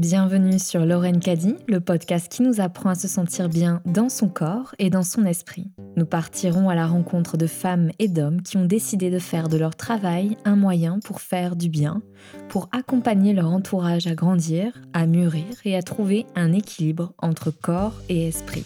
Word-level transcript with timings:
Bienvenue 0.00 0.58
sur 0.58 0.86
Lorraine 0.86 1.20
Caddy, 1.20 1.56
le 1.68 1.78
podcast 1.78 2.32
qui 2.32 2.40
nous 2.40 2.62
apprend 2.62 2.88
à 2.88 2.94
se 2.94 3.06
sentir 3.06 3.50
bien 3.50 3.82
dans 3.84 4.08
son 4.08 4.30
corps 4.30 4.74
et 4.78 4.88
dans 4.88 5.02
son 5.02 5.26
esprit. 5.26 5.72
Nous 5.94 6.06
partirons 6.06 6.70
à 6.70 6.74
la 6.74 6.86
rencontre 6.86 7.36
de 7.36 7.46
femmes 7.46 7.90
et 7.98 8.08
d'hommes 8.08 8.40
qui 8.40 8.56
ont 8.56 8.64
décidé 8.64 9.10
de 9.10 9.18
faire 9.18 9.50
de 9.50 9.58
leur 9.58 9.76
travail 9.76 10.38
un 10.46 10.56
moyen 10.56 11.00
pour 11.00 11.20
faire 11.20 11.54
du 11.54 11.68
bien, 11.68 12.00
pour 12.48 12.70
accompagner 12.72 13.34
leur 13.34 13.50
entourage 13.50 14.06
à 14.06 14.14
grandir, 14.14 14.72
à 14.94 15.04
mûrir 15.04 15.44
et 15.66 15.76
à 15.76 15.82
trouver 15.82 16.24
un 16.34 16.54
équilibre 16.54 17.12
entre 17.18 17.50
corps 17.50 18.00
et 18.08 18.26
esprit. 18.26 18.64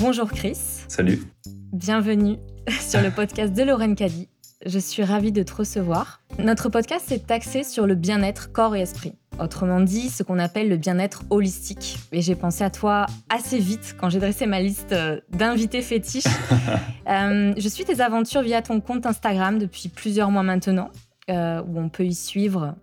Bonjour 0.00 0.28
Chris. 0.32 0.58
Salut. 0.88 1.22
Bienvenue 1.72 2.38
sur 2.68 3.02
le 3.02 3.12
podcast 3.12 3.54
de 3.54 3.62
Lorraine 3.62 3.94
Caddy. 3.94 4.26
Je 4.64 4.78
suis 4.78 5.02
ravie 5.02 5.32
de 5.32 5.42
te 5.42 5.52
recevoir. 5.52 6.20
Notre 6.38 6.68
podcast 6.68 7.10
est 7.10 7.32
axé 7.32 7.64
sur 7.64 7.84
le 7.84 7.96
bien-être 7.96 8.52
corps 8.52 8.76
et 8.76 8.80
esprit. 8.82 9.14
Autrement 9.40 9.80
dit, 9.80 10.08
ce 10.08 10.22
qu'on 10.22 10.38
appelle 10.38 10.68
le 10.68 10.76
bien-être 10.76 11.24
holistique. 11.30 11.98
Et 12.12 12.22
j'ai 12.22 12.36
pensé 12.36 12.62
à 12.62 12.70
toi 12.70 13.06
assez 13.28 13.58
vite 13.58 13.96
quand 13.98 14.08
j'ai 14.08 14.20
dressé 14.20 14.46
ma 14.46 14.60
liste 14.60 14.92
euh, 14.92 15.20
d'invités 15.30 15.82
fétiches. 15.82 16.24
Euh, 17.08 17.52
je 17.58 17.68
suis 17.68 17.84
tes 17.84 18.00
aventures 18.00 18.42
via 18.42 18.62
ton 18.62 18.80
compte 18.80 19.06
Instagram 19.06 19.58
depuis 19.58 19.88
plusieurs 19.88 20.30
mois 20.30 20.44
maintenant, 20.44 20.88
euh, 21.30 21.60
où 21.60 21.80
on 21.80 21.88
peut 21.88 22.04
y 22.04 22.14
suivre 22.14 22.76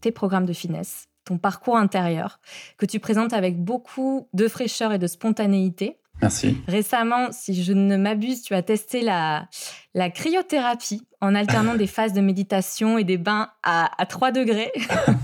tes 0.00 0.10
programmes 0.10 0.46
de 0.46 0.54
fitness, 0.54 1.08
ton 1.26 1.36
parcours 1.36 1.76
intérieur, 1.76 2.40
que 2.78 2.86
tu 2.86 2.98
présentes 2.98 3.34
avec 3.34 3.62
beaucoup 3.62 4.26
de 4.32 4.48
fraîcheur 4.48 4.90
et 4.94 4.98
de 4.98 5.06
spontanéité. 5.06 6.00
Merci. 6.20 6.58
Récemment, 6.68 7.28
si 7.32 7.62
je 7.62 7.72
ne 7.72 7.96
m'abuse, 7.96 8.42
tu 8.42 8.54
as 8.54 8.62
testé 8.62 9.02
la, 9.02 9.48
la 9.94 10.08
cryothérapie 10.08 11.06
en 11.20 11.34
alternant 11.34 11.76
des 11.76 11.86
phases 11.86 12.12
de 12.12 12.20
méditation 12.20 12.98
et 12.98 13.04
des 13.04 13.16
bains 13.16 13.50
à, 13.62 13.88
3 14.08 14.32
degrés 14.32 14.72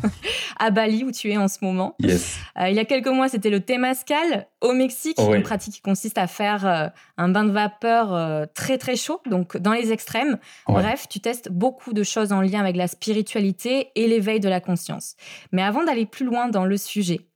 à 0.59 0.71
Bali, 0.71 1.03
où 1.05 1.11
tu 1.11 1.31
es 1.31 1.37
en 1.37 1.49
ce 1.49 1.59
moment. 1.63 1.97
Yes. 2.01 2.37
Euh, 2.61 2.69
il 2.69 2.77
y 2.77 2.79
a 2.79 2.85
quelques 2.85 3.09
mois, 3.09 3.29
c'était 3.29 3.51
le 3.51 3.61
Temascal 3.61 4.47
au 4.61 4.73
Mexique, 4.73 5.19
une 5.19 5.43
pratique 5.43 5.75
qui 5.75 5.81
consiste 5.81 6.19
à 6.19 6.27
faire 6.27 6.67
euh, 6.67 6.87
un 7.17 7.29
bain 7.29 7.45
de 7.45 7.51
vapeur 7.51 8.15
euh, 8.15 8.47
très 8.55 8.79
très 8.79 8.95
chaud, 8.95 9.21
donc 9.29 9.57
dans 9.57 9.73
les 9.73 9.91
extrêmes. 9.93 10.39
Bref, 10.69 11.07
tu 11.09 11.19
testes 11.21 11.51
beaucoup 11.51 11.93
de 11.93 12.03
choses 12.03 12.33
en 12.33 12.41
lien 12.41 12.61
avec 12.61 12.77
la 12.77 12.87
spiritualité 12.87 13.91
et 13.97 14.07
l'éveil 14.07 14.39
de 14.39 14.49
la 14.49 14.61
conscience. 14.61 15.17
Mais 15.51 15.63
avant 15.63 15.85
d'aller 15.85 16.07
plus 16.07 16.25
loin 16.25 16.49
dans 16.49 16.65
le 16.65 16.77
sujet, 16.77 17.28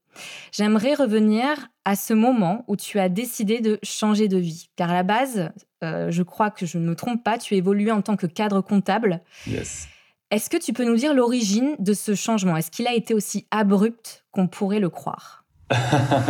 J'aimerais 0.51 0.93
revenir 0.93 1.47
à 1.85 1.95
ce 1.95 2.13
moment 2.13 2.63
où 2.67 2.75
tu 2.75 2.99
as 2.99 3.09
décidé 3.09 3.59
de 3.59 3.79
changer 3.83 4.27
de 4.27 4.37
vie. 4.37 4.69
Car 4.75 4.91
à 4.91 4.93
la 4.93 5.03
base, 5.03 5.49
euh, 5.83 6.11
je 6.11 6.23
crois 6.23 6.51
que 6.51 6.65
je 6.65 6.77
ne 6.77 6.87
me 6.87 6.95
trompe 6.95 7.23
pas, 7.23 7.37
tu 7.37 7.55
évoluais 7.55 7.91
en 7.91 8.01
tant 8.01 8.15
que 8.15 8.27
cadre 8.27 8.61
comptable. 8.61 9.21
Yes. 9.47 9.87
Est-ce 10.31 10.49
que 10.49 10.57
tu 10.57 10.73
peux 10.73 10.85
nous 10.85 10.95
dire 10.95 11.13
l'origine 11.13 11.75
de 11.79 11.93
ce 11.93 12.15
changement? 12.15 12.57
Est-ce 12.57 12.71
qu'il 12.71 12.87
a 12.87 12.93
été 12.93 13.13
aussi 13.13 13.45
abrupt 13.51 14.25
qu'on 14.31 14.47
pourrait 14.47 14.79
le 14.79 14.89
croire? 14.89 15.45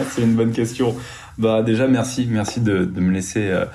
C'est 0.10 0.22
une 0.22 0.36
bonne 0.36 0.52
question. 0.52 0.96
Bah 1.38 1.64
déjà 1.64 1.88
merci, 1.88 2.28
merci 2.30 2.60
de, 2.60 2.86
me 2.86 3.12
laisser 3.12 3.48
euh, 3.48 3.66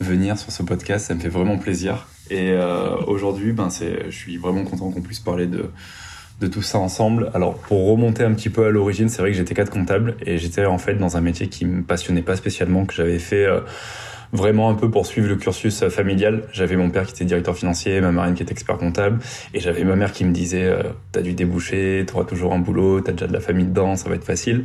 venir 0.00 0.38
sur 0.38 0.52
ce 0.52 0.62
podcast, 0.62 1.06
ça 1.06 1.14
me 1.14 1.20
fait 1.20 1.28
vraiment 1.28 1.58
plaisir. 1.58 2.06
Et 2.30 2.52
euh, 2.52 2.94
aujourd'hui, 3.06 3.52
ben 3.52 3.68
je 3.70 4.10
suis 4.10 4.36
vraiment 4.36 4.64
content 4.64 4.90
qu'on 4.90 5.02
puisse 5.02 5.20
parler 5.20 5.46
de 5.46 5.70
de 6.40 6.46
tout 6.46 6.62
ça 6.62 6.78
ensemble. 6.78 7.30
Alors 7.34 7.54
pour 7.54 7.86
remonter 7.90 8.24
un 8.24 8.32
petit 8.32 8.48
peu 8.48 8.66
à 8.66 8.70
l'origine, 8.70 9.08
c'est 9.08 9.22
vrai 9.22 9.30
que 9.30 9.36
j'étais 9.36 9.54
cadre 9.54 9.70
comptable 9.70 10.16
et 10.24 10.38
j'étais 10.38 10.64
en 10.64 10.78
fait 10.78 10.94
dans 10.94 11.16
un 11.16 11.20
métier 11.20 11.48
qui 11.48 11.66
me 11.66 11.82
passionnait 11.82 12.22
pas 12.22 12.36
spécialement, 12.36 12.86
que 12.86 12.94
j'avais 12.94 13.18
fait 13.18 13.44
euh, 13.44 13.60
vraiment 14.32 14.70
un 14.70 14.74
peu 14.74 14.90
pour 14.90 15.06
suivre 15.06 15.28
le 15.28 15.36
cursus 15.36 15.82
euh, 15.82 15.90
familial. 15.90 16.44
J'avais 16.52 16.76
mon 16.76 16.90
père 16.90 17.06
qui 17.06 17.12
était 17.12 17.24
directeur 17.24 17.56
financier, 17.56 18.00
ma 18.00 18.12
marraine 18.12 18.34
qui 18.34 18.42
était 18.42 18.52
expert 18.52 18.78
comptable, 18.78 19.18
et 19.54 19.60
j'avais 19.60 19.84
ma 19.84 19.96
mère 19.96 20.12
qui 20.12 20.24
me 20.24 20.32
disait 20.32 20.64
euh, 20.64 20.82
t'as 21.12 21.22
dû 21.22 21.34
déboucher, 21.34 22.04
t'auras 22.06 22.24
toujours 22.24 22.52
un 22.52 22.58
boulot, 22.58 23.00
t'as 23.00 23.12
déjà 23.12 23.26
de 23.26 23.32
la 23.32 23.40
famille 23.40 23.66
dedans, 23.66 23.96
ça 23.96 24.08
va 24.08 24.14
être 24.14 24.24
facile. 24.24 24.64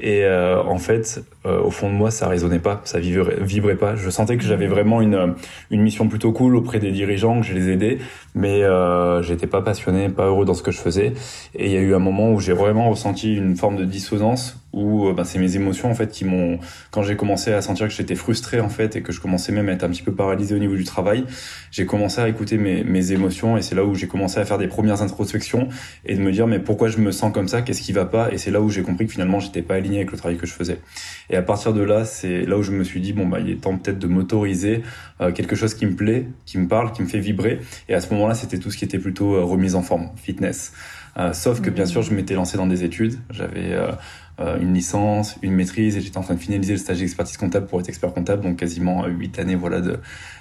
Et 0.00 0.24
euh, 0.24 0.62
en 0.62 0.78
fait, 0.78 1.24
euh, 1.46 1.60
au 1.60 1.70
fond 1.70 1.88
de 1.88 1.94
moi, 1.94 2.10
ça 2.10 2.26
résonnait 2.26 2.58
pas, 2.58 2.80
ça 2.84 2.98
vibrait, 2.98 3.36
vibrait 3.40 3.76
pas. 3.76 3.94
Je 3.94 4.10
sentais 4.10 4.36
que 4.36 4.42
j'avais 4.42 4.66
vraiment 4.66 5.00
une 5.00 5.34
une 5.70 5.82
mission 5.82 6.08
plutôt 6.08 6.32
cool 6.32 6.56
auprès 6.56 6.80
des 6.80 6.90
dirigeants, 6.90 7.40
que 7.40 7.46
je 7.46 7.54
les 7.54 7.70
aidais, 7.70 7.98
mais 8.34 8.64
euh, 8.64 9.22
j'étais 9.22 9.46
pas 9.46 9.62
passionné, 9.62 10.08
pas 10.08 10.26
heureux 10.26 10.44
dans 10.44 10.54
ce 10.54 10.62
que 10.62 10.72
je 10.72 10.78
faisais. 10.78 11.14
Et 11.54 11.66
il 11.66 11.72
y 11.72 11.76
a 11.76 11.80
eu 11.80 11.94
un 11.94 12.00
moment 12.00 12.32
où 12.32 12.40
j'ai 12.40 12.52
vraiment 12.52 12.90
ressenti 12.90 13.36
une 13.36 13.56
forme 13.56 13.76
de 13.76 13.84
dissonance 13.84 14.63
où 14.74 15.12
ben, 15.12 15.24
c'est 15.24 15.38
mes 15.38 15.56
émotions 15.56 15.90
en 15.90 15.94
fait 15.94 16.10
qui 16.10 16.24
m'ont 16.24 16.58
quand 16.90 17.02
j'ai 17.02 17.16
commencé 17.16 17.52
à 17.52 17.62
sentir 17.62 17.88
que 17.88 17.94
j'étais 17.94 18.14
frustré 18.14 18.60
en 18.60 18.68
fait 18.68 18.96
et 18.96 19.02
que 19.02 19.12
je 19.12 19.20
commençais 19.20 19.52
même 19.52 19.68
à 19.68 19.72
être 19.72 19.84
un 19.84 19.90
petit 19.90 20.02
peu 20.02 20.12
paralysé 20.12 20.54
au 20.54 20.58
niveau 20.58 20.74
du 20.74 20.84
travail 20.84 21.24
j'ai 21.70 21.86
commencé 21.86 22.20
à 22.20 22.28
écouter 22.28 22.58
mes, 22.58 22.84
mes 22.84 23.12
émotions 23.12 23.56
et 23.56 23.62
c'est 23.62 23.74
là 23.74 23.84
où 23.84 23.94
j'ai 23.94 24.08
commencé 24.08 24.38
à 24.38 24.44
faire 24.44 24.58
des 24.58 24.68
premières 24.68 25.02
introspections 25.02 25.68
et 26.04 26.14
de 26.14 26.20
me 26.20 26.32
dire 26.32 26.46
mais 26.46 26.58
pourquoi 26.58 26.88
je 26.88 26.98
me 26.98 27.12
sens 27.12 27.32
comme 27.32 27.48
ça 27.48 27.62
qu'est-ce 27.62 27.82
qui 27.82 27.92
va 27.92 28.04
pas 28.04 28.32
et 28.32 28.38
c'est 28.38 28.50
là 28.50 28.60
où 28.60 28.68
j'ai 28.68 28.82
compris 28.82 29.06
que 29.06 29.12
finalement 29.12 29.40
j'étais 29.40 29.62
pas 29.62 29.74
aligné 29.74 29.98
avec 29.98 30.12
le 30.12 30.18
travail 30.18 30.36
que 30.36 30.46
je 30.46 30.52
faisais 30.52 30.80
et 31.30 31.36
à 31.36 31.42
partir 31.42 31.72
de 31.72 31.82
là 31.82 32.04
c'est 32.04 32.44
là 32.44 32.58
où 32.58 32.62
je 32.62 32.72
me 32.72 32.84
suis 32.84 33.00
dit 33.00 33.12
bon 33.12 33.26
bah 33.26 33.38
il 33.40 33.50
est 33.50 33.60
temps 33.60 33.76
peut-être 33.76 33.98
de 33.98 34.06
m'autoriser 34.06 34.82
euh, 35.20 35.32
quelque 35.32 35.56
chose 35.56 35.74
qui 35.74 35.86
me 35.86 35.94
plaît 35.94 36.26
qui 36.46 36.58
me 36.58 36.68
parle 36.68 36.92
qui 36.92 37.02
me 37.02 37.08
fait 37.08 37.20
vibrer 37.20 37.60
et 37.88 37.94
à 37.94 38.00
ce 38.00 38.12
moment-là 38.14 38.34
c'était 38.34 38.58
tout 38.58 38.70
ce 38.70 38.76
qui 38.76 38.84
était 38.84 38.98
plutôt 38.98 39.34
euh, 39.34 39.42
remise 39.42 39.74
en 39.74 39.82
forme 39.82 40.10
fitness 40.16 40.72
euh, 41.16 41.32
sauf 41.32 41.60
que 41.60 41.70
bien 41.70 41.84
mmh. 41.84 41.88
sûr 41.88 42.02
je 42.02 42.12
m'étais 42.14 42.34
lancé 42.34 42.56
dans 42.56 42.66
des 42.66 42.82
études 42.82 43.18
j'avais 43.30 43.72
euh, 43.72 43.92
une 44.38 44.74
licence, 44.74 45.36
une 45.42 45.52
maîtrise, 45.52 45.96
et 45.96 46.00
j'étais 46.00 46.18
en 46.18 46.22
train 46.22 46.34
de 46.34 46.40
finaliser 46.40 46.72
le 46.72 46.78
stage 46.78 46.98
d'expertise 46.98 47.36
comptable 47.36 47.66
pour 47.66 47.80
être 47.80 47.88
expert 47.88 48.12
comptable, 48.12 48.42
donc 48.42 48.56
quasiment 48.56 49.06
huit 49.06 49.38
années 49.38 49.54
voilà 49.54 49.80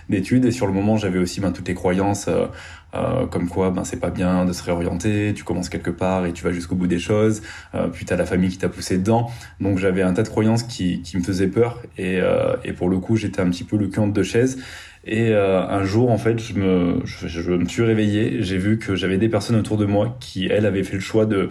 d'études. 0.10 0.46
Et 0.46 0.52
sur 0.52 0.68
le 0.68 0.74
moment, 0.74 0.98
j'avais 0.98 1.20
aussi 1.20 1.40
ben, 1.42 1.52
toutes 1.52 1.68
les 1.68 1.76
croyances, 1.76 2.28
euh, 2.28 2.48
euh, 2.96 3.26
comme 3.26 3.50
quoi 3.50 3.72
ben 3.72 3.84
c'est 3.84 4.00
pas 4.00 4.12
bien 4.12 4.46
de 4.46 4.54
se 4.54 4.62
réorienter, 4.62 5.34
tu 5.36 5.44
commences 5.44 5.70
quelque 5.70 5.90
part 5.90 6.28
et 6.28 6.34
tu 6.34 6.44
vas 6.44 6.52
jusqu'au 6.52 6.76
bout 6.76 6.86
des 6.86 7.00
choses, 7.00 7.42
euh, 7.74 7.88
puis 7.88 8.06
t'as 8.06 8.16
la 8.16 8.26
famille 8.26 8.50
qui 8.50 8.60
t'a 8.60 8.70
poussé 8.70 8.98
dedans. 8.98 9.32
Donc 9.60 9.80
j'avais 9.80 10.04
un 10.04 10.14
tas 10.14 10.22
de 10.22 10.30
croyances 10.30 10.62
qui, 10.64 11.02
qui 11.02 11.18
me 11.18 11.24
faisaient 11.24 11.48
peur, 11.48 11.82
et, 11.98 12.20
euh, 12.22 12.56
et 12.64 12.74
pour 12.74 12.90
le 12.90 13.00
coup, 13.00 13.16
j'étais 13.16 13.42
un 13.42 13.50
petit 13.50 13.64
peu 13.64 13.78
le 13.78 13.88
cul 13.88 14.00
entre 14.00 14.14
deux 14.14 14.24
chaises. 14.24 14.60
Et 15.06 15.34
un 15.36 15.84
jour, 15.84 16.12
en 16.12 16.18
fait, 16.18 16.40
je 16.40 16.54
me, 16.54 17.02
je, 17.04 17.28
je 17.28 17.52
me 17.52 17.66
suis 17.66 17.84
réveillé, 17.84 18.42
j'ai 18.42 18.58
vu 18.58 18.80
que 18.80 18.96
j'avais 18.96 19.18
des 19.18 19.28
personnes 19.28 19.58
autour 19.58 19.76
de 19.76 19.84
moi 19.84 20.16
qui, 20.22 20.48
elles, 20.48 20.66
avaient 20.66 20.86
fait 20.86 20.94
le 20.94 21.02
choix 21.02 21.26
de 21.26 21.50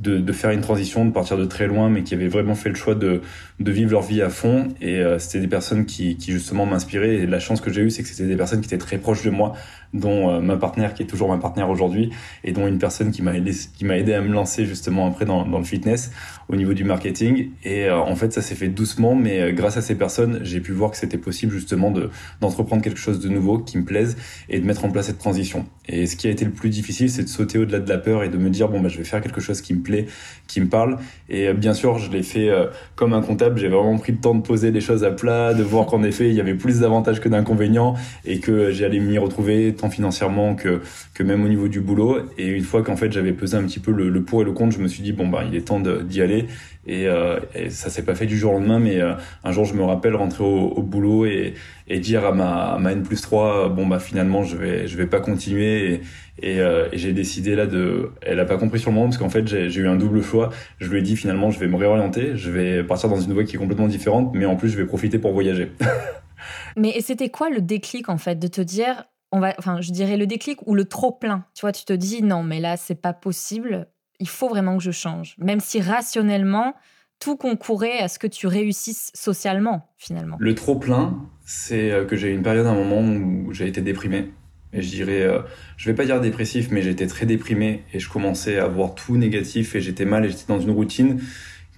de, 0.00 0.18
de, 0.18 0.32
faire 0.32 0.50
une 0.50 0.62
transition, 0.62 1.04
de 1.04 1.10
partir 1.10 1.36
de 1.36 1.44
très 1.44 1.66
loin, 1.66 1.90
mais 1.90 2.02
qui 2.02 2.14
avaient 2.14 2.28
vraiment 2.28 2.54
fait 2.54 2.70
le 2.70 2.74
choix 2.74 2.94
de, 2.94 3.20
de 3.60 3.70
vivre 3.70 3.92
leur 3.92 4.02
vie 4.02 4.22
à 4.22 4.30
fond. 4.30 4.68
Et 4.80 4.96
euh, 4.96 5.18
c'était 5.18 5.40
des 5.40 5.48
personnes 5.48 5.84
qui, 5.84 6.16
qui 6.16 6.32
justement 6.32 6.64
m'inspiraient. 6.64 7.16
Et 7.16 7.26
la 7.26 7.38
chance 7.38 7.60
que 7.60 7.70
j'ai 7.70 7.82
eue, 7.82 7.90
c'est 7.90 8.02
que 8.02 8.08
c'était 8.08 8.26
des 8.26 8.36
personnes 8.36 8.60
qui 8.60 8.66
étaient 8.66 8.78
très 8.78 8.96
proches 8.96 9.22
de 9.22 9.30
moi, 9.30 9.52
dont 9.92 10.30
euh, 10.30 10.40
ma 10.40 10.56
partenaire 10.56 10.94
qui 10.94 11.02
est 11.02 11.06
toujours 11.06 11.28
ma 11.28 11.36
partenaire 11.36 11.68
aujourd'hui, 11.68 12.10
et 12.44 12.52
dont 12.52 12.66
une 12.66 12.78
personne 12.78 13.10
qui 13.10 13.20
m'a 13.20 13.36
aidé, 13.36 13.52
qui 13.76 13.84
m'a 13.84 13.98
aidé 13.98 14.14
à 14.14 14.22
me 14.22 14.32
lancer 14.32 14.64
justement 14.64 15.06
après 15.06 15.26
dans, 15.26 15.44
dans 15.44 15.58
le 15.58 15.64
fitness 15.64 16.10
au 16.48 16.56
niveau 16.56 16.72
du 16.72 16.84
marketing. 16.84 17.50
Et 17.64 17.84
euh, 17.84 17.98
en 17.98 18.16
fait, 18.16 18.32
ça 18.32 18.40
s'est 18.40 18.54
fait 18.54 18.68
doucement, 18.68 19.14
mais 19.14 19.52
grâce 19.52 19.76
à 19.76 19.82
ces 19.82 19.96
personnes, 19.96 20.40
j'ai 20.42 20.60
pu 20.60 20.72
voir 20.72 20.90
que 20.90 20.96
c'était 20.96 21.18
possible 21.18 21.52
justement 21.52 21.90
de 21.90 22.10
d'entreprendre 22.40 22.82
quelque 22.82 22.98
chose 22.98 23.20
de 23.20 23.28
nouveau 23.28 23.58
qui 23.58 23.76
me 23.76 23.84
plaise 23.84 24.16
et 24.48 24.60
de 24.60 24.66
mettre 24.66 24.84
en 24.84 24.90
place 24.90 25.06
cette 25.06 25.18
transition. 25.18 25.66
Et 25.90 26.06
ce 26.06 26.16
qui 26.16 26.26
a 26.28 26.30
été 26.30 26.44
le 26.44 26.52
plus 26.52 26.70
difficile, 26.70 27.10
c'est 27.10 27.24
de 27.24 27.28
sauter 27.28 27.58
au-delà 27.58 27.80
de 27.80 27.88
la 27.88 27.98
peur 27.98 28.24
et 28.24 28.28
de 28.28 28.38
me 28.38 28.48
dire 28.48 28.68
bon 28.68 28.80
bah 28.80 28.88
je 28.88 28.98
vais 28.98 29.04
faire 29.04 29.20
quelque 29.20 29.40
chose 29.40 29.60
qui 29.60 29.74
me 29.74 29.82
plaît, 29.82 30.06
qui 30.46 30.60
me 30.60 30.68
parle. 30.68 30.96
Et 31.28 31.52
bien 31.52 31.74
sûr, 31.74 31.98
je 31.98 32.10
l'ai 32.10 32.22
fait 32.22 32.50
comme 32.96 33.12
un 33.12 33.22
comptable 33.22 33.58
j'ai 33.58 33.68
vraiment 33.68 33.98
pris 33.98 34.12
le 34.12 34.18
temps 34.18 34.34
de 34.34 34.42
poser 34.42 34.70
les 34.70 34.80
choses 34.80 35.04
à 35.04 35.10
plat, 35.10 35.54
de 35.54 35.62
voir 35.62 35.86
qu'en 35.86 36.02
effet, 36.02 36.28
il 36.28 36.34
y 36.34 36.40
avait 36.40 36.54
plus 36.54 36.80
d'avantages 36.80 37.20
que 37.20 37.28
d'inconvénients 37.28 37.94
et 38.24 38.40
que 38.40 38.70
j'allais 38.70 39.00
m'y 39.00 39.18
retrouver 39.18 39.74
tant 39.74 39.90
financièrement 39.90 40.54
que, 40.54 40.80
que 41.14 41.22
même 41.22 41.44
au 41.44 41.48
niveau 41.48 41.68
du 41.68 41.80
boulot. 41.80 42.18
Et 42.38 42.48
une 42.48 42.64
fois 42.64 42.82
qu'en 42.82 42.96
fait, 42.96 43.12
j'avais 43.12 43.32
pesé 43.32 43.56
un 43.56 43.64
petit 43.64 43.80
peu 43.80 43.92
le, 43.92 44.22
pour 44.22 44.42
et 44.42 44.44
le 44.44 44.52
contre, 44.52 44.76
je 44.76 44.80
me 44.82 44.88
suis 44.88 45.02
dit, 45.02 45.12
bon, 45.12 45.28
bah, 45.28 45.44
il 45.48 45.56
est 45.56 45.62
temps 45.62 45.80
d'y 45.80 46.22
aller. 46.22 46.46
Et, 46.86 47.06
euh, 47.06 47.38
et 47.54 47.68
ça 47.70 47.90
s'est 47.90 48.02
pas 48.02 48.14
fait 48.14 48.26
du 48.26 48.38
jour 48.38 48.52
au 48.52 48.58
lendemain, 48.58 48.78
mais 48.78 49.00
euh, 49.00 49.12
un 49.44 49.52
jour, 49.52 49.64
je 49.64 49.74
me 49.74 49.84
rappelle 49.84 50.16
rentrer 50.16 50.44
au, 50.44 50.82
boulot 50.82 51.26
et, 51.26 51.54
dire 51.98 52.24
à 52.24 52.32
ma, 52.32 52.74
à 52.74 52.92
N 52.92 53.02
plus 53.02 53.20
3, 53.20 53.68
bon, 53.68 53.86
bah, 53.86 53.98
finalement, 53.98 54.42
je 54.42 54.56
vais, 54.56 54.86
je 54.86 54.96
vais 54.96 55.06
pas 55.06 55.20
continuer. 55.20 55.79
Et, 55.80 56.00
et, 56.42 56.60
euh, 56.60 56.88
et 56.92 56.98
j'ai 56.98 57.12
décidé 57.12 57.54
là 57.54 57.66
de. 57.66 58.12
Elle 58.22 58.40
a 58.40 58.44
pas 58.44 58.56
compris 58.56 58.78
sur 58.78 58.90
le 58.90 58.94
moment 58.94 59.08
parce 59.08 59.18
qu'en 59.18 59.28
fait 59.28 59.46
j'ai 59.46 59.80
eu 59.80 59.88
un 59.88 59.96
double 59.96 60.22
choix. 60.22 60.50
Je 60.78 60.90
lui 60.90 60.98
ai 60.98 61.02
dit 61.02 61.16
finalement 61.16 61.50
je 61.50 61.58
vais 61.58 61.68
me 61.68 61.76
réorienter, 61.76 62.36
je 62.36 62.50
vais 62.50 62.84
partir 62.84 63.08
dans 63.08 63.20
une 63.20 63.32
voie 63.32 63.44
qui 63.44 63.56
est 63.56 63.58
complètement 63.58 63.88
différente, 63.88 64.32
mais 64.34 64.46
en 64.46 64.56
plus 64.56 64.68
je 64.68 64.76
vais 64.76 64.86
profiter 64.86 65.18
pour 65.18 65.32
voyager. 65.32 65.72
mais 66.76 67.00
c'était 67.00 67.30
quoi 67.30 67.50
le 67.50 67.60
déclic 67.60 68.08
en 68.08 68.18
fait 68.18 68.38
de 68.38 68.48
te 68.48 68.60
dire, 68.60 69.04
on 69.32 69.40
va, 69.40 69.54
enfin 69.58 69.80
je 69.80 69.92
dirais 69.92 70.16
le 70.16 70.26
déclic 70.26 70.66
ou 70.66 70.74
le 70.74 70.84
trop 70.84 71.12
plein? 71.12 71.44
Tu 71.54 71.62
vois, 71.62 71.72
tu 71.72 71.84
te 71.84 71.92
dis 71.92 72.22
non 72.22 72.42
mais 72.42 72.60
là 72.60 72.76
c'est 72.76 73.00
pas 73.00 73.12
possible. 73.12 73.88
Il 74.18 74.28
faut 74.28 74.48
vraiment 74.48 74.76
que 74.76 74.82
je 74.82 74.90
change, 74.90 75.34
même 75.38 75.60
si 75.60 75.80
rationnellement 75.80 76.74
tout 77.20 77.36
concourait 77.36 77.98
à 77.98 78.08
ce 78.08 78.18
que 78.18 78.26
tu 78.26 78.46
réussisses 78.46 79.10
socialement 79.14 79.90
finalement. 79.98 80.36
Le 80.40 80.54
trop 80.54 80.76
plein, 80.76 81.18
c'est 81.44 81.90
euh, 81.90 82.04
que 82.04 82.16
j'ai 82.16 82.28
eu 82.28 82.34
une 82.34 82.42
période, 82.42 82.66
un 82.66 82.74
moment 82.74 83.00
où 83.02 83.52
j'ai 83.52 83.68
été 83.68 83.82
déprimé 83.82 84.30
et 84.72 84.82
je 84.82 84.88
dirais, 84.88 85.22
euh, 85.22 85.40
je 85.76 85.90
vais 85.90 85.96
pas 85.96 86.04
dire 86.04 86.20
dépressif, 86.20 86.68
mais 86.70 86.82
j'étais 86.82 87.06
très 87.06 87.26
déprimé 87.26 87.82
et 87.92 87.98
je 87.98 88.08
commençais 88.08 88.58
à 88.58 88.68
voir 88.68 88.94
tout 88.94 89.16
négatif 89.16 89.74
et 89.74 89.80
j'étais 89.80 90.04
mal 90.04 90.24
et 90.24 90.28
j'étais 90.28 90.46
dans 90.46 90.60
une 90.60 90.70
routine 90.70 91.20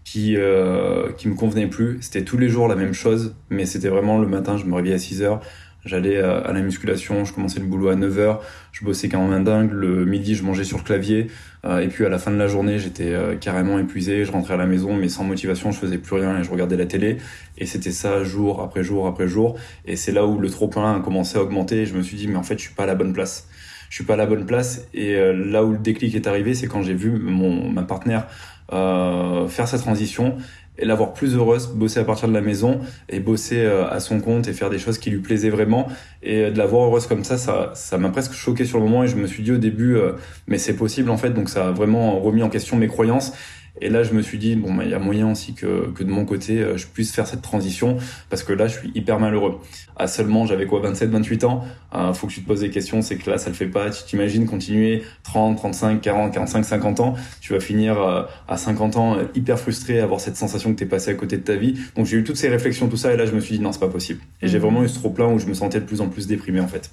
qui 0.05 0.37
euh, 0.37 1.11
qui 1.13 1.29
me 1.29 1.35
convenait 1.35 1.69
plus. 1.69 1.99
C'était 2.03 2.25
tous 2.25 2.37
les 2.37 2.49
jours 2.49 2.69
la 2.69 2.77
même 2.77 2.93
chose, 2.93 3.35
mais 3.49 3.65
c'était 3.65 3.89
vraiment 3.89 4.19
le 4.19 4.29
matin, 4.29 4.59
je 4.59 4.65
me 4.65 4.75
réveillais 4.75 4.97
à 4.97 4.99
6 4.99 5.23
heures, 5.23 5.41
J'allais 5.85 6.19
à 6.21 6.53
la 6.53 6.61
musculation, 6.61 7.25
je 7.25 7.33
commençais 7.33 7.59
le 7.59 7.67
boulot 7.67 7.89
à 7.89 7.97
9h, 7.97 8.39
je 8.71 8.85
bossais 8.85 9.09
quand 9.09 9.27
même 9.27 9.43
dingue, 9.43 9.73
le 9.73 10.05
midi 10.05 10.37
je 10.37 10.45
mangeais 10.45 10.63
sur 10.63 10.79
le 10.79 10.85
clavier, 10.85 11.27
et 11.65 11.89
puis 11.89 12.07
à 12.07 12.09
la 12.09 12.19
fin 12.19 12.31
de 12.31 12.37
la 12.37 12.47
journée 12.47 12.79
j'étais 12.79 13.17
carrément 13.41 13.81
épuisé, 13.81 14.25
je 14.25 14.31
rentrais 14.31 14.55
à 14.55 14.59
la 14.59 14.67
maison 14.67 14.95
mais 14.95 15.09
sans 15.09 15.25
motivation, 15.25 15.73
je 15.73 15.79
faisais 15.81 15.99
plus 15.99 16.15
rien 16.15 16.39
et 16.39 16.45
je 16.45 16.51
regardais 16.53 16.77
la 16.77 16.87
télé, 16.87 17.17
et 17.59 17.67
c'était 17.67 17.91
ça 17.91 18.23
jour 18.23 18.63
après 18.63 18.85
jour 18.85 19.09
après 19.09 19.27
jour, 19.27 19.59
et 19.85 19.97
c'est 19.97 20.13
là 20.13 20.25
où 20.25 20.39
le 20.39 20.51
trop-plein 20.51 20.99
a 20.99 21.01
commencé 21.01 21.37
à 21.37 21.43
augmenter, 21.43 21.83
et 21.83 21.87
je 21.87 21.97
me 21.97 22.03
suis 22.03 22.17
dit 22.17 22.29
mais 22.29 22.37
en 22.37 22.45
fait 22.45 22.59
je 22.59 22.63
suis 22.63 22.75
pas 22.75 22.85
à 22.85 22.87
la 22.87 22.95
bonne 22.95 23.13
place. 23.13 23.49
Je 23.91 23.97
suis 23.97 24.05
pas 24.05 24.15
à 24.15 24.17
la 24.17 24.25
bonne 24.25 24.47
place. 24.47 24.87
Et 24.95 25.15
là 25.35 25.63
où 25.63 25.73
le 25.73 25.79
déclic 25.79 26.15
est 26.15 26.27
arrivé, 26.27 26.55
c'est 26.55 26.67
quand 26.67 26.81
j'ai 26.81 26.95
vu 26.95 27.11
mon 27.11 27.69
ma 27.71 27.83
partenaire 27.83 28.27
euh, 28.73 29.49
faire 29.49 29.69
sa 29.69 29.77
transition 29.77 30.39
et 30.79 30.85
l'avoir 30.85 31.13
plus 31.13 31.35
heureuse, 31.35 31.69
bosser 31.69 32.01
à 32.01 32.05
partir 32.05 32.29
de 32.29 32.33
la 32.33 32.41
maison 32.41 32.81
et 33.09 33.21
bosser 33.21 33.61
euh, 33.61 33.89
à 33.89 34.01
son 34.01 34.21
compte 34.21 34.49
et 34.49 34.53
faire 34.53 34.71
des 34.71 34.79
choses 34.79 34.99
qui 34.99 35.11
lui 35.11 35.19
plaisaient 35.19 35.51
vraiment. 35.51 35.89
Et 36.23 36.51
de 36.51 36.59
la 36.59 36.67
voir 36.67 36.87
heureuse 36.87 37.07
comme 37.07 37.25
ça, 37.25 37.37
ça, 37.37 37.73
ça 37.75 37.99
m'a 37.99 38.09
presque 38.09 38.33
choqué 38.33 38.65
sur 38.65 38.79
le 38.79 38.85
moment 38.85 39.05
et 39.05 39.09
je 39.09 39.17
me 39.17 39.27
suis 39.27 39.43
dit 39.43 39.53
au 39.53 39.59
début, 39.59 39.97
euh, 39.97 40.13
mais 40.47 40.59
c'est 40.59 40.77
possible 40.77 41.11
en 41.11 41.19
fait. 41.19 41.31
Donc 41.31 41.49
ça 41.49 41.69
a 41.69 41.71
vraiment 41.73 42.19
remis 42.21 42.43
en 42.43 42.49
question 42.49 42.77
mes 42.77 42.89
croyances 42.89 43.33
et 43.83 43.89
là, 43.89 44.05
je 44.05 44.13
me 44.15 44.23
suis 44.23 44.39
dit, 44.39 44.55
bon, 44.55 44.73
bah, 44.73 44.85
il 44.85 44.91
y 44.91 44.95
a 44.95 44.99
moyen 44.99 45.31
aussi 45.31 45.55
que, 45.55 45.91
que 45.93 46.05
de 46.05 46.11
mon 46.11 46.25
côté, 46.25 46.61
euh, 46.61 46.77
je 46.77 46.87
puisse 46.87 47.13
faire 47.13 47.27
cette 47.27 47.43
transition, 47.43 47.97
parce 48.31 48.45
que 48.45 48.53
là, 48.53 48.69
je 48.69 48.79
suis 48.79 48.93
hyper 48.95 49.19
malheureux. 49.19 49.59
À 49.97 50.07
seulement, 50.07 50.47
j'avais 50.47 50.67
quoi, 50.67 50.81
27, 50.81 51.11
28 51.11 51.45
ans, 51.45 51.65
euh, 51.95 52.13
faut 52.13 52.27
que 52.27 52.33
tu 52.33 52.43
te 52.43 52.47
poses 52.47 52.61
des 52.61 52.71
questions, 52.71 53.03
c'est 53.03 53.17
que 53.17 53.29
là, 53.29 53.39
ça 53.39 53.51
le 53.51 53.55
fait 53.55 53.67
pas. 53.67 53.91
Tu 53.91 54.05
t'imagines 54.05 54.47
continuer 54.47 55.03
30, 55.25 55.57
35, 55.57 56.01
40, 56.01 56.33
45, 56.33 56.65
50 56.65 57.01
ans, 57.01 57.15
tu 57.41 57.53
vas 57.53 57.61
finir 57.61 58.01
euh, 58.01 58.23
à 58.49 58.57
50 58.57 58.97
ans 58.97 59.17
euh, 59.17 59.25
hyper 59.35 59.59
frustré, 59.59 60.01
avoir 60.01 60.21
cette 60.21 60.37
sensation 60.37 60.73
que 60.73 60.79
t'es 60.79 60.87
passé 60.87 61.11
à 61.11 61.15
côté 61.15 61.37
de 61.37 61.43
ta 61.43 61.57
vie. 61.57 61.75
Donc 61.97 62.07
j'ai 62.07 62.19
eu 62.19 62.25
toutes 62.25 62.37
ces 62.37 62.49
réflexions, 62.49 62.89
tout 62.89 62.97
ça, 62.97 63.13
et 63.13 63.17
là, 63.17 63.27
je 63.27 63.33
me 63.33 63.41
suis 63.41 63.57
dit, 63.57 63.63
non, 63.63 63.73
c'est 63.73 63.81
pas 63.81 63.89
possible. 63.89 64.21
Et 64.41 64.49
j'ai 64.49 64.59
mmh. 64.59 64.63
vraiment 64.63 64.85
eu 64.85 64.89
ce 64.89 64.95
trop 64.95 65.11
plein 65.11 65.27
où 65.27 65.39
je 65.39 65.47
me 65.47 65.55
sentais 65.55 65.81
de 65.81 65.85
plus 65.85 66.01
en 66.01 66.09
plus 66.09 66.27
déprimé, 66.27 66.61
en 66.61 66.69
fait. 66.69 66.91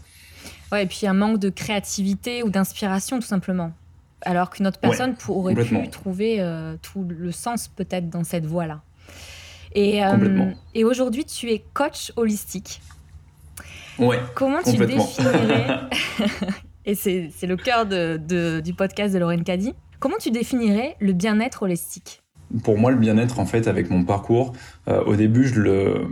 Ouais, 0.72 0.84
et 0.84 0.88
puis 0.88 1.08
un 1.08 1.14
manque 1.14 1.40
de 1.40 1.50
créativité 1.50 2.44
ou 2.44 2.50
d'inspiration, 2.50 3.20
tout 3.20 3.28
simplement 3.28 3.72
alors 4.22 4.50
qu'une 4.50 4.68
autre 4.68 4.80
personne 4.80 5.16
pourrait 5.16 5.56
pu 5.56 5.90
trouver 5.90 6.38
euh, 6.40 6.76
tout 6.82 7.06
le 7.08 7.32
sens 7.32 7.68
peut-être 7.68 8.10
dans 8.10 8.24
cette 8.24 8.46
voie-là. 8.46 8.82
Et, 9.76 10.04
euh, 10.04 10.52
et 10.74 10.84
aujourd'hui, 10.84 11.26
tu 11.26 11.52
es 11.52 11.64
coach 11.74 12.12
holistique. 12.16 12.82
Ouais. 14.00 14.20
Comment 14.34 14.64
tu 14.64 14.78
définirais, 14.78 15.80
et 16.86 16.96
c'est 16.96 17.30
le 17.44 17.58
cœur 17.58 17.86
de, 17.86 18.62
du 18.62 18.74
podcast 18.74 19.14
de 19.14 19.20
Lorraine 19.20 19.44
Caddy, 19.44 19.74
comment 20.00 20.18
tu 20.18 20.32
définirais 20.32 20.96
le 21.00 21.14
bien-être 21.14 21.64
holistique? 21.64 22.22
Pour 22.64 22.78
moi, 22.78 22.92
le 22.92 22.98
bien-être, 22.98 23.40
en 23.40 23.46
fait, 23.46 23.68
avec 23.68 23.90
mon 23.92 24.04
parcours, 24.04 24.54
euh, 24.88 25.04
au 25.04 25.16
début, 25.16 25.48
je 25.48 25.60
le, 25.60 26.08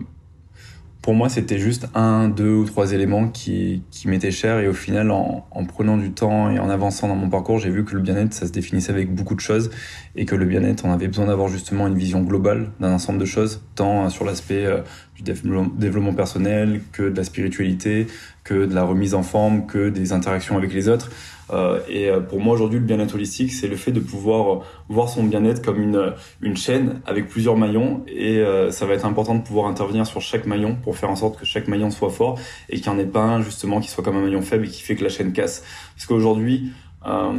pour 1.07 1.15
moi, 1.15 1.29
c'était 1.29 1.57
juste 1.57 1.87
un, 1.95 2.27
deux 2.27 2.51
ou 2.51 2.65
trois 2.65 2.91
éléments 2.91 3.29
qui, 3.29 3.81
qui 3.91 4.09
m'étaient 4.09 4.29
chers. 4.29 4.59
Et 4.59 4.67
au 4.67 4.73
final, 4.73 5.09
en, 5.09 5.47
en, 5.51 5.63
prenant 5.63 5.95
du 5.95 6.11
temps 6.11 6.49
et 6.49 6.59
en 6.59 6.69
avançant 6.69 7.07
dans 7.07 7.15
mon 7.15 7.29
parcours, 7.29 7.59
j'ai 7.59 7.69
vu 7.69 7.85
que 7.85 7.95
le 7.95 8.01
bien-être, 8.01 8.33
ça 8.33 8.45
se 8.45 8.51
définissait 8.51 8.91
avec 8.91 9.15
beaucoup 9.15 9.33
de 9.33 9.39
choses. 9.39 9.69
Et 10.17 10.25
que 10.25 10.35
le 10.35 10.43
bien-être, 10.43 10.83
on 10.83 10.91
avait 10.91 11.07
besoin 11.07 11.27
d'avoir 11.27 11.47
justement 11.47 11.87
une 11.87 11.97
vision 11.97 12.23
globale 12.23 12.71
d'un 12.81 12.91
ensemble 12.91 13.19
de 13.19 13.25
choses, 13.25 13.63
tant 13.75 14.09
sur 14.09 14.25
l'aspect 14.25 14.65
euh, 14.65 14.81
du 15.15 15.23
développement 15.23 16.13
personnel 16.13 16.81
que 16.91 17.03
de 17.03 17.15
la 17.15 17.23
spiritualité, 17.23 18.07
que 18.43 18.65
de 18.65 18.75
la 18.75 18.83
remise 18.83 19.13
en 19.13 19.23
forme, 19.23 19.65
que 19.65 19.87
des 19.87 20.11
interactions 20.11 20.57
avec 20.57 20.73
les 20.73 20.89
autres. 20.89 21.09
Euh, 21.51 21.79
et 21.87 22.09
euh, 22.09 22.19
pour 22.19 22.39
moi 22.39 22.53
aujourd'hui, 22.53 22.79
le 22.79 22.85
bien-être 22.85 23.15
holistique, 23.15 23.51
c'est 23.51 23.67
le 23.67 23.75
fait 23.75 23.91
de 23.91 23.99
pouvoir 23.99 24.61
voir 24.89 25.09
son 25.09 25.23
bien-être 25.23 25.61
comme 25.63 25.81
une, 25.81 26.13
une 26.41 26.57
chaîne 26.57 27.01
avec 27.05 27.27
plusieurs 27.27 27.57
maillons. 27.57 28.03
Et 28.07 28.37
euh, 28.37 28.71
ça 28.71 28.85
va 28.85 28.93
être 28.93 29.05
important 29.05 29.35
de 29.35 29.41
pouvoir 29.41 29.67
intervenir 29.67 30.05
sur 30.05 30.21
chaque 30.21 30.45
maillon 30.45 30.75
pour 30.75 30.97
faire 30.97 31.09
en 31.09 31.15
sorte 31.15 31.39
que 31.39 31.45
chaque 31.45 31.67
maillon 31.67 31.89
soit 31.91 32.09
fort 32.09 32.39
et 32.69 32.79
qu'il 32.79 32.91
n'y 32.91 32.97
en 32.97 33.01
ait 33.01 33.05
pas 33.05 33.21
un 33.21 33.41
justement 33.41 33.79
qui 33.79 33.89
soit 33.89 34.03
comme 34.03 34.17
un 34.17 34.21
maillon 34.21 34.41
faible 34.41 34.65
et 34.65 34.69
qui 34.69 34.81
fait 34.81 34.95
que 34.95 35.03
la 35.03 35.09
chaîne 35.09 35.33
casse. 35.33 35.63
Parce 35.95 36.05
qu'aujourd'hui, 36.05 36.71
euh, 37.05 37.31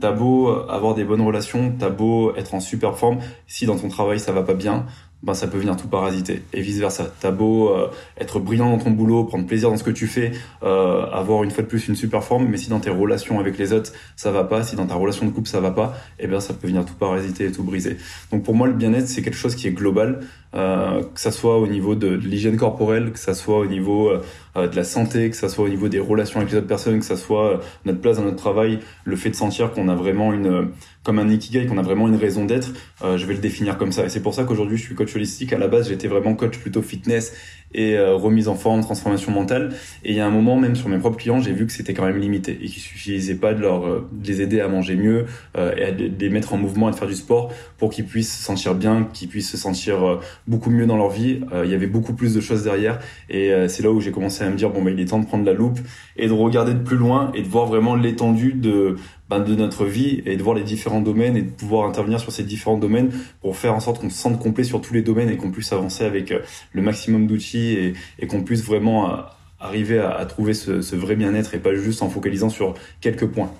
t'as 0.00 0.12
beau 0.12 0.48
avoir 0.68 0.94
des 0.94 1.04
bonnes 1.04 1.22
relations, 1.22 1.74
t'as 1.76 1.88
beau 1.88 2.34
être 2.36 2.54
en 2.54 2.60
super 2.60 2.96
forme, 2.96 3.18
si 3.46 3.66
dans 3.66 3.76
ton 3.76 3.88
travail 3.88 4.20
ça 4.20 4.32
va 4.32 4.42
pas 4.42 4.54
bien, 4.54 4.86
ben 5.22 5.34
ça 5.34 5.48
peut 5.48 5.58
venir 5.58 5.76
tout 5.76 5.88
parasiter 5.88 6.42
et 6.52 6.60
vice 6.60 6.78
versa. 6.78 7.06
T'as 7.20 7.30
beau 7.30 7.70
euh, 7.70 7.90
être 8.18 8.38
brillant 8.38 8.70
dans 8.70 8.82
ton 8.82 8.90
boulot, 8.90 9.24
prendre 9.24 9.46
plaisir 9.46 9.70
dans 9.70 9.76
ce 9.76 9.82
que 9.82 9.90
tu 9.90 10.06
fais, 10.06 10.32
euh, 10.62 11.06
avoir 11.10 11.42
une 11.42 11.50
fois 11.50 11.64
de 11.64 11.68
plus 11.68 11.88
une 11.88 11.96
super 11.96 12.22
forme, 12.22 12.46
mais 12.48 12.56
si 12.56 12.70
dans 12.70 12.80
tes 12.80 12.90
relations 12.90 13.40
avec 13.40 13.58
les 13.58 13.72
autres 13.72 13.92
ça 14.16 14.30
va 14.30 14.44
pas, 14.44 14.62
si 14.62 14.76
dans 14.76 14.86
ta 14.86 14.94
relation 14.94 15.26
de 15.26 15.30
couple 15.30 15.48
ça 15.48 15.60
va 15.60 15.72
pas, 15.72 15.96
eh 16.20 16.26
bien 16.26 16.40
ça 16.40 16.54
peut 16.54 16.68
venir 16.68 16.84
tout 16.84 16.94
parasiter 16.94 17.46
et 17.46 17.52
tout 17.52 17.64
briser. 17.64 17.96
Donc 18.30 18.44
pour 18.44 18.54
moi 18.54 18.68
le 18.68 18.74
bien-être 18.74 19.08
c'est 19.08 19.22
quelque 19.22 19.36
chose 19.36 19.54
qui 19.54 19.66
est 19.66 19.72
global, 19.72 20.20
euh, 20.54 21.02
que 21.02 21.20
ça 21.20 21.30
soit 21.30 21.58
au 21.58 21.66
niveau 21.66 21.94
de, 21.94 22.08
l'hygiène 22.08 22.56
corporelle, 22.56 23.12
que 23.12 23.18
ça 23.18 23.34
soit 23.34 23.58
au 23.58 23.66
niveau 23.66 24.08
euh, 24.08 24.22
euh, 24.56 24.66
de 24.66 24.76
la 24.76 24.84
santé, 24.84 25.28
que 25.28 25.36
ça 25.36 25.48
soit 25.48 25.66
au 25.66 25.68
niveau 25.68 25.88
des 25.88 25.98
relations 25.98 26.40
avec 26.40 26.52
les 26.52 26.58
autres 26.58 26.66
personnes, 26.66 26.98
que 26.98 27.04
ça 27.04 27.16
soit 27.16 27.60
notre 27.84 28.00
place 28.00 28.16
dans 28.16 28.24
notre 28.24 28.36
travail, 28.36 28.78
le 29.04 29.16
fait 29.16 29.30
de 29.30 29.34
sentir 29.34 29.72
qu'on 29.72 29.88
a 29.88 29.94
vraiment 29.94 30.32
une 30.32 30.70
comme 31.08 31.18
un 31.18 31.30
ikigai, 31.30 31.64
qu'on 31.64 31.78
a 31.78 31.82
vraiment 31.82 32.06
une 32.06 32.16
raison 32.16 32.44
d'être, 32.44 32.68
euh, 33.02 33.16
je 33.16 33.24
vais 33.24 33.32
le 33.32 33.40
définir 33.40 33.78
comme 33.78 33.92
ça. 33.92 34.04
Et 34.04 34.10
c'est 34.10 34.20
pour 34.20 34.34
ça 34.34 34.44
qu'aujourd'hui, 34.44 34.76
je 34.76 34.82
suis 34.82 34.94
coach 34.94 35.16
holistique. 35.16 35.54
À 35.54 35.58
la 35.58 35.66
base, 35.66 35.88
j'étais 35.88 36.06
vraiment 36.06 36.34
coach 36.34 36.58
plutôt 36.58 36.82
fitness 36.82 37.32
et 37.74 37.96
euh, 37.96 38.14
remise 38.14 38.48
en 38.48 38.54
forme, 38.54 38.80
transformation 38.80 39.32
mentale. 39.32 39.70
Et 40.04 40.12
il 40.12 40.16
y 40.16 40.20
a 40.20 40.26
un 40.26 40.30
moment, 40.30 40.56
même 40.56 40.76
sur 40.76 40.88
mes 40.88 40.98
propres 40.98 41.18
clients, 41.18 41.40
j'ai 41.40 41.52
vu 41.52 41.66
que 41.66 41.72
c'était 41.72 41.94
quand 41.94 42.06
même 42.06 42.18
limité 42.18 42.52
et 42.52 42.66
qu'il 42.66 42.82
suffisait 42.82 43.34
pas 43.34 43.54
de 43.54 43.60
leur 43.60 43.86
euh, 43.86 44.08
de 44.12 44.26
les 44.26 44.40
aider 44.40 44.60
à 44.60 44.68
manger 44.68 44.96
mieux 44.96 45.26
et 45.56 45.84
à 45.84 45.90
les 45.90 46.30
mettre 46.30 46.54
en 46.54 46.56
mouvement, 46.56 46.88
à 46.88 46.92
faire 46.92 47.08
du 47.08 47.14
sport 47.14 47.52
pour 47.78 47.90
qu'ils 47.90 48.04
puissent 48.04 48.36
se 48.36 48.42
sentir 48.42 48.74
bien, 48.74 49.08
qu'ils 49.12 49.28
puissent 49.28 49.50
se 49.50 49.56
sentir 49.56 50.20
beaucoup 50.46 50.70
mieux 50.70 50.86
dans 50.86 50.96
leur 50.96 51.10
vie. 51.10 51.40
il 51.64 51.70
y 51.70 51.74
avait 51.74 51.86
beaucoup 51.86 52.12
plus 52.12 52.34
de 52.34 52.40
choses 52.40 52.64
derrière. 52.64 52.98
Et 53.28 53.52
c'est 53.68 53.82
là 53.82 53.90
où 53.90 54.00
j'ai 54.00 54.12
commencé 54.12 54.44
à 54.44 54.50
me 54.50 54.56
dire 54.56 54.70
bon, 54.70 54.82
bah, 54.82 54.90
il 54.90 55.00
est 55.00 55.06
temps 55.06 55.18
de 55.18 55.26
prendre 55.26 55.44
la 55.44 55.52
loupe 55.52 55.78
et 56.16 56.28
de 56.28 56.32
regarder 56.32 56.74
de 56.74 56.78
plus 56.80 56.96
loin 56.96 57.30
et 57.34 57.42
de 57.42 57.48
voir 57.48 57.66
vraiment 57.66 57.94
l'étendue 57.94 58.52
de 58.52 58.96
ben, 59.28 59.40
de 59.40 59.54
notre 59.54 59.84
vie 59.84 60.22
et 60.24 60.36
de 60.36 60.42
voir 60.42 60.56
les 60.56 60.64
différents 60.64 61.02
domaines 61.02 61.36
et 61.36 61.42
de 61.42 61.50
pouvoir 61.50 61.86
intervenir 61.86 62.18
sur 62.18 62.32
ces 62.32 62.44
différents 62.44 62.78
domaines 62.78 63.12
pour 63.42 63.56
faire 63.56 63.74
en 63.74 63.80
sorte 63.80 64.00
qu'on 64.00 64.08
se 64.08 64.16
sente 64.16 64.38
complet 64.38 64.64
sur 64.64 64.80
tous 64.80 64.94
les 64.94 65.02
domaines 65.02 65.28
et 65.28 65.36
qu'on 65.36 65.50
puisse 65.50 65.72
avancer 65.72 66.04
avec 66.04 66.32
euh, 66.32 66.40
le 66.72 66.80
maximum 66.80 67.26
d'outils 67.26 67.72
et, 67.72 67.94
et 68.18 68.26
qu'on 68.26 68.42
puisse 68.42 68.64
vraiment 68.64 69.10
euh, 69.10 69.16
arriver 69.60 69.98
à, 69.98 70.24
trouver 70.24 70.54
ce, 70.54 70.80
ce 70.80 70.96
vrai 70.96 71.14
bien-être 71.14 71.54
et 71.54 71.58
pas 71.58 71.74
juste 71.74 72.02
en 72.02 72.08
focalisant 72.08 72.48
sur 72.48 72.74
quelques 73.02 73.26
points. 73.26 73.52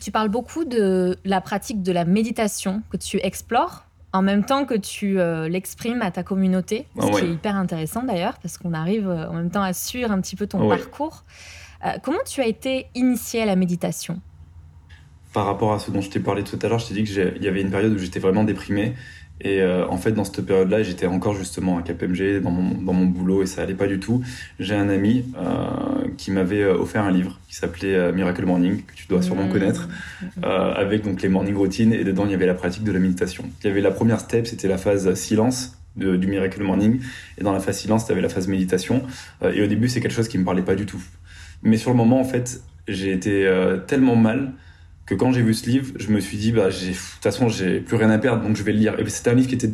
Tu 0.00 0.10
parles 0.10 0.28
beaucoup 0.30 0.64
de 0.64 1.16
la 1.24 1.40
pratique 1.40 1.82
de 1.82 1.92
la 1.92 2.04
méditation 2.04 2.82
que 2.90 2.96
tu 2.96 3.18
explores 3.22 3.84
en 4.12 4.22
même 4.22 4.46
temps 4.46 4.64
que 4.64 4.74
tu 4.74 5.20
euh, 5.20 5.46
l'exprimes 5.46 6.00
à 6.00 6.10
ta 6.10 6.22
communauté, 6.22 6.86
ce 6.98 7.18
qui 7.18 7.26
est 7.26 7.32
hyper 7.32 7.56
intéressant 7.56 8.02
d'ailleurs, 8.02 8.38
parce 8.38 8.56
qu'on 8.56 8.72
arrive 8.72 9.08
en 9.08 9.34
même 9.34 9.50
temps 9.50 9.62
à 9.62 9.74
suivre 9.74 10.10
un 10.10 10.22
petit 10.22 10.36
peu 10.36 10.46
ton 10.46 10.66
parcours. 10.70 11.24
comment 12.02 12.22
tu 12.24 12.40
as 12.40 12.46
été 12.46 12.86
initié 12.94 13.42
à 13.42 13.46
la 13.46 13.56
méditation? 13.56 14.22
Par 15.36 15.44
rapport 15.44 15.74
à 15.74 15.78
ce 15.78 15.90
dont 15.90 16.00
je 16.00 16.08
t'ai 16.08 16.18
parlé 16.18 16.44
tout 16.44 16.58
à 16.62 16.66
l'heure, 16.66 16.78
je 16.78 16.88
t'ai 16.88 16.94
dit 16.94 17.04
qu'il 17.04 17.42
y 17.42 17.46
avait 17.46 17.60
une 17.60 17.70
période 17.70 17.92
où 17.92 17.98
j'étais 17.98 18.20
vraiment 18.20 18.42
déprimé. 18.42 18.94
Et 19.42 19.60
euh, 19.60 19.86
en 19.86 19.98
fait, 19.98 20.12
dans 20.12 20.24
cette 20.24 20.46
période-là, 20.46 20.82
j'étais 20.82 21.04
encore 21.04 21.34
justement 21.34 21.76
à 21.76 21.82
KPMG, 21.82 22.40
dans 22.40 22.50
mon, 22.50 22.80
dans 22.80 22.94
mon 22.94 23.04
boulot, 23.04 23.42
et 23.42 23.46
ça 23.46 23.60
allait 23.60 23.74
pas 23.74 23.86
du 23.86 24.00
tout. 24.00 24.22
J'ai 24.58 24.74
un 24.74 24.88
ami 24.88 25.26
euh, 25.36 26.08
qui 26.16 26.30
m'avait 26.30 26.62
euh, 26.62 26.78
offert 26.78 27.02
un 27.02 27.10
livre 27.10 27.38
qui 27.48 27.54
s'appelait 27.54 28.12
Miracle 28.12 28.46
Morning, 28.46 28.80
que 28.82 28.94
tu 28.94 29.08
dois 29.08 29.20
sûrement 29.20 29.44
mmh. 29.44 29.52
connaître, 29.52 29.90
avec 30.42 31.04
donc 31.04 31.20
les 31.20 31.28
morning 31.28 31.54
routines, 31.54 31.92
et 31.92 32.02
dedans, 32.02 32.24
il 32.24 32.30
y 32.30 32.34
avait 32.34 32.46
la 32.46 32.54
pratique 32.54 32.84
de 32.84 32.92
la 32.92 32.98
méditation. 32.98 33.44
Il 33.62 33.66
y 33.66 33.70
avait 33.70 33.82
la 33.82 33.90
première 33.90 34.20
step, 34.20 34.46
c'était 34.46 34.68
la 34.68 34.78
phase 34.78 35.12
silence, 35.12 35.76
du 35.96 36.26
Miracle 36.26 36.62
Morning. 36.62 36.98
Et 37.36 37.44
dans 37.44 37.52
la 37.52 37.60
phase 37.60 37.76
silence, 37.76 38.06
tu 38.06 38.12
avais 38.12 38.22
la 38.22 38.30
phase 38.30 38.48
méditation. 38.48 39.02
et 39.42 39.62
au 39.62 39.66
début, 39.66 39.90
c'est 39.90 40.00
quelque 40.00 40.14
chose 40.14 40.28
qui 40.28 40.38
me 40.38 40.46
parlait 40.46 40.62
pas 40.62 40.76
du 40.76 40.86
tout. 40.86 41.02
Mais 41.62 41.76
sur 41.76 41.90
le 41.90 41.96
moment, 41.98 42.20
en 42.20 42.24
fait, 42.24 42.62
j'ai 42.88 43.12
été 43.12 43.46
tellement 43.86 44.16
mal 44.16 44.54
que 45.06 45.14
quand 45.14 45.30
j'ai 45.30 45.42
vu 45.42 45.54
ce 45.54 45.70
livre, 45.70 45.92
je 45.96 46.10
me 46.10 46.18
suis 46.18 46.36
dit, 46.36 46.50
bah, 46.50 46.66
de 46.66 46.72
toute 46.72 47.22
façon, 47.22 47.48
j'ai 47.48 47.78
plus 47.78 47.96
rien 47.96 48.10
à 48.10 48.18
perdre, 48.18 48.42
donc 48.42 48.56
je 48.56 48.62
vais 48.64 48.72
le 48.72 48.78
lire. 48.78 48.98
Et 48.98 49.08
c'était 49.08 49.30
un 49.30 49.34
livre 49.34 49.48
qui 49.48 49.54
était 49.54 49.70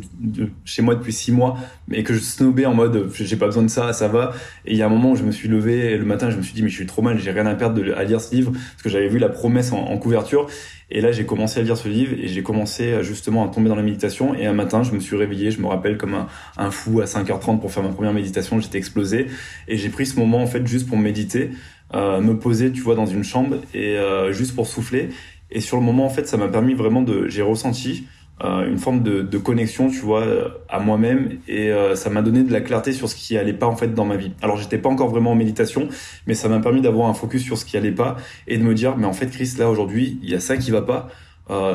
chez 0.63 0.83
moi 0.83 0.93
depuis 0.93 1.11
six 1.11 1.31
mois, 1.31 1.57
mais 1.87 2.03
que 2.03 2.13
je 2.13 2.19
snobais 2.19 2.67
en 2.67 2.75
mode, 2.75 3.09
j'ai 3.15 3.35
pas 3.35 3.47
besoin 3.47 3.63
de 3.63 3.67
ça, 3.67 3.93
ça 3.93 4.07
va. 4.07 4.33
Et 4.65 4.73
il 4.73 4.77
y 4.77 4.83
a 4.83 4.85
un 4.85 4.89
moment 4.89 5.11
où 5.11 5.15
je 5.15 5.23
me 5.23 5.31
suis 5.31 5.49
levé, 5.49 5.91
et 5.91 5.97
le 5.97 6.05
matin, 6.05 6.29
je 6.29 6.37
me 6.37 6.43
suis 6.43 6.53
dit, 6.53 6.61
mais 6.61 6.69
je 6.69 6.75
suis 6.75 6.85
trop 6.85 7.01
mal, 7.01 7.17
j'ai 7.17 7.31
rien 7.31 7.47
à 7.47 7.55
perdre 7.55 7.81
de, 7.81 7.93
à 7.93 8.03
lire 8.03 8.21
ce 8.21 8.33
livre, 8.35 8.51
parce 8.51 8.83
que 8.83 8.89
j'avais 8.89 9.07
vu 9.07 9.17
la 9.17 9.29
promesse 9.29 9.71
en, 9.71 9.97
couverture. 9.97 10.47
Et 10.91 11.01
là, 11.01 11.11
j'ai 11.11 11.25
commencé 11.25 11.59
à 11.59 11.63
lire 11.63 11.77
ce 11.77 11.87
livre, 11.87 12.13
et 12.15 12.27
j'ai 12.27 12.43
commencé 12.43 13.01
justement 13.01 13.49
à 13.49 13.51
tomber 13.51 13.69
dans 13.69 13.75
la 13.75 13.81
méditation. 13.81 14.35
Et 14.35 14.45
un 14.45 14.53
matin, 14.53 14.83
je 14.83 14.91
me 14.91 14.99
suis 14.99 15.15
réveillé, 15.15 15.49
je 15.49 15.59
me 15.59 15.65
rappelle 15.65 15.97
comme 15.97 16.13
un, 16.13 16.27
un 16.57 16.69
fou 16.69 17.01
à 17.01 17.05
5h30 17.05 17.59
pour 17.59 17.71
faire 17.71 17.81
ma 17.81 17.89
première 17.89 18.13
méditation, 18.13 18.59
j'étais 18.59 18.77
explosé. 18.77 19.25
Et 19.67 19.77
j'ai 19.77 19.89
pris 19.89 20.05
ce 20.05 20.19
moment, 20.19 20.43
en 20.43 20.47
fait, 20.47 20.67
juste 20.67 20.87
pour 20.87 20.97
méditer. 20.99 21.49
Euh, 21.95 22.21
me 22.21 22.35
poser, 22.37 22.71
tu 22.71 22.81
vois, 22.81 22.95
dans 22.95 23.05
une 23.05 23.23
chambre 23.23 23.57
et 23.73 23.97
euh, 23.97 24.31
juste 24.31 24.55
pour 24.55 24.65
souffler. 24.65 25.09
Et 25.51 25.61
sur 25.61 25.77
le 25.77 25.83
moment, 25.83 26.05
en 26.05 26.09
fait, 26.09 26.27
ça 26.27 26.37
m'a 26.37 26.47
permis 26.47 26.73
vraiment 26.73 27.03
de, 27.03 27.27
j'ai 27.27 27.43
ressenti 27.43 28.07
euh, 28.43 28.67
une 28.67 28.79
forme 28.79 29.03
de, 29.03 29.21
de, 29.21 29.37
connexion, 29.37 29.89
tu 29.89 29.99
vois, 29.99 30.25
à 30.69 30.79
moi-même, 30.79 31.37
et 31.47 31.71
ça 31.93 32.09
m'a 32.09 32.23
donné 32.23 32.41
de 32.41 32.51
la 32.51 32.61
clarté 32.61 32.93
sur 32.93 33.07
ce 33.07 33.15
qui 33.15 33.37
allait 33.37 33.53
pas 33.53 33.67
en 33.67 33.75
fait 33.75 33.93
dans 33.93 34.05
ma 34.05 34.17
vie. 34.17 34.31
Alors, 34.41 34.57
j'étais 34.57 34.79
pas 34.79 34.89
encore 34.89 35.09
vraiment 35.09 35.31
en 35.31 35.35
méditation, 35.35 35.87
mais 36.25 36.33
ça 36.33 36.49
m'a 36.49 36.59
permis 36.59 36.81
d'avoir 36.81 37.07
un 37.07 37.13
focus 37.13 37.43
sur 37.43 37.59
ce 37.59 37.65
qui 37.65 37.77
allait 37.77 37.91
pas 37.91 38.17
et 38.47 38.57
de 38.57 38.63
me 38.63 38.73
dire, 38.73 38.97
mais 38.97 39.05
en 39.05 39.13
fait, 39.13 39.27
Chris, 39.27 39.53
là 39.59 39.69
aujourd'hui, 39.69 40.17
il 40.23 40.31
y 40.31 40.35
a 40.35 40.39
ça 40.39 40.57
qui 40.57 40.71
va 40.71 40.81
pas, 40.81 41.09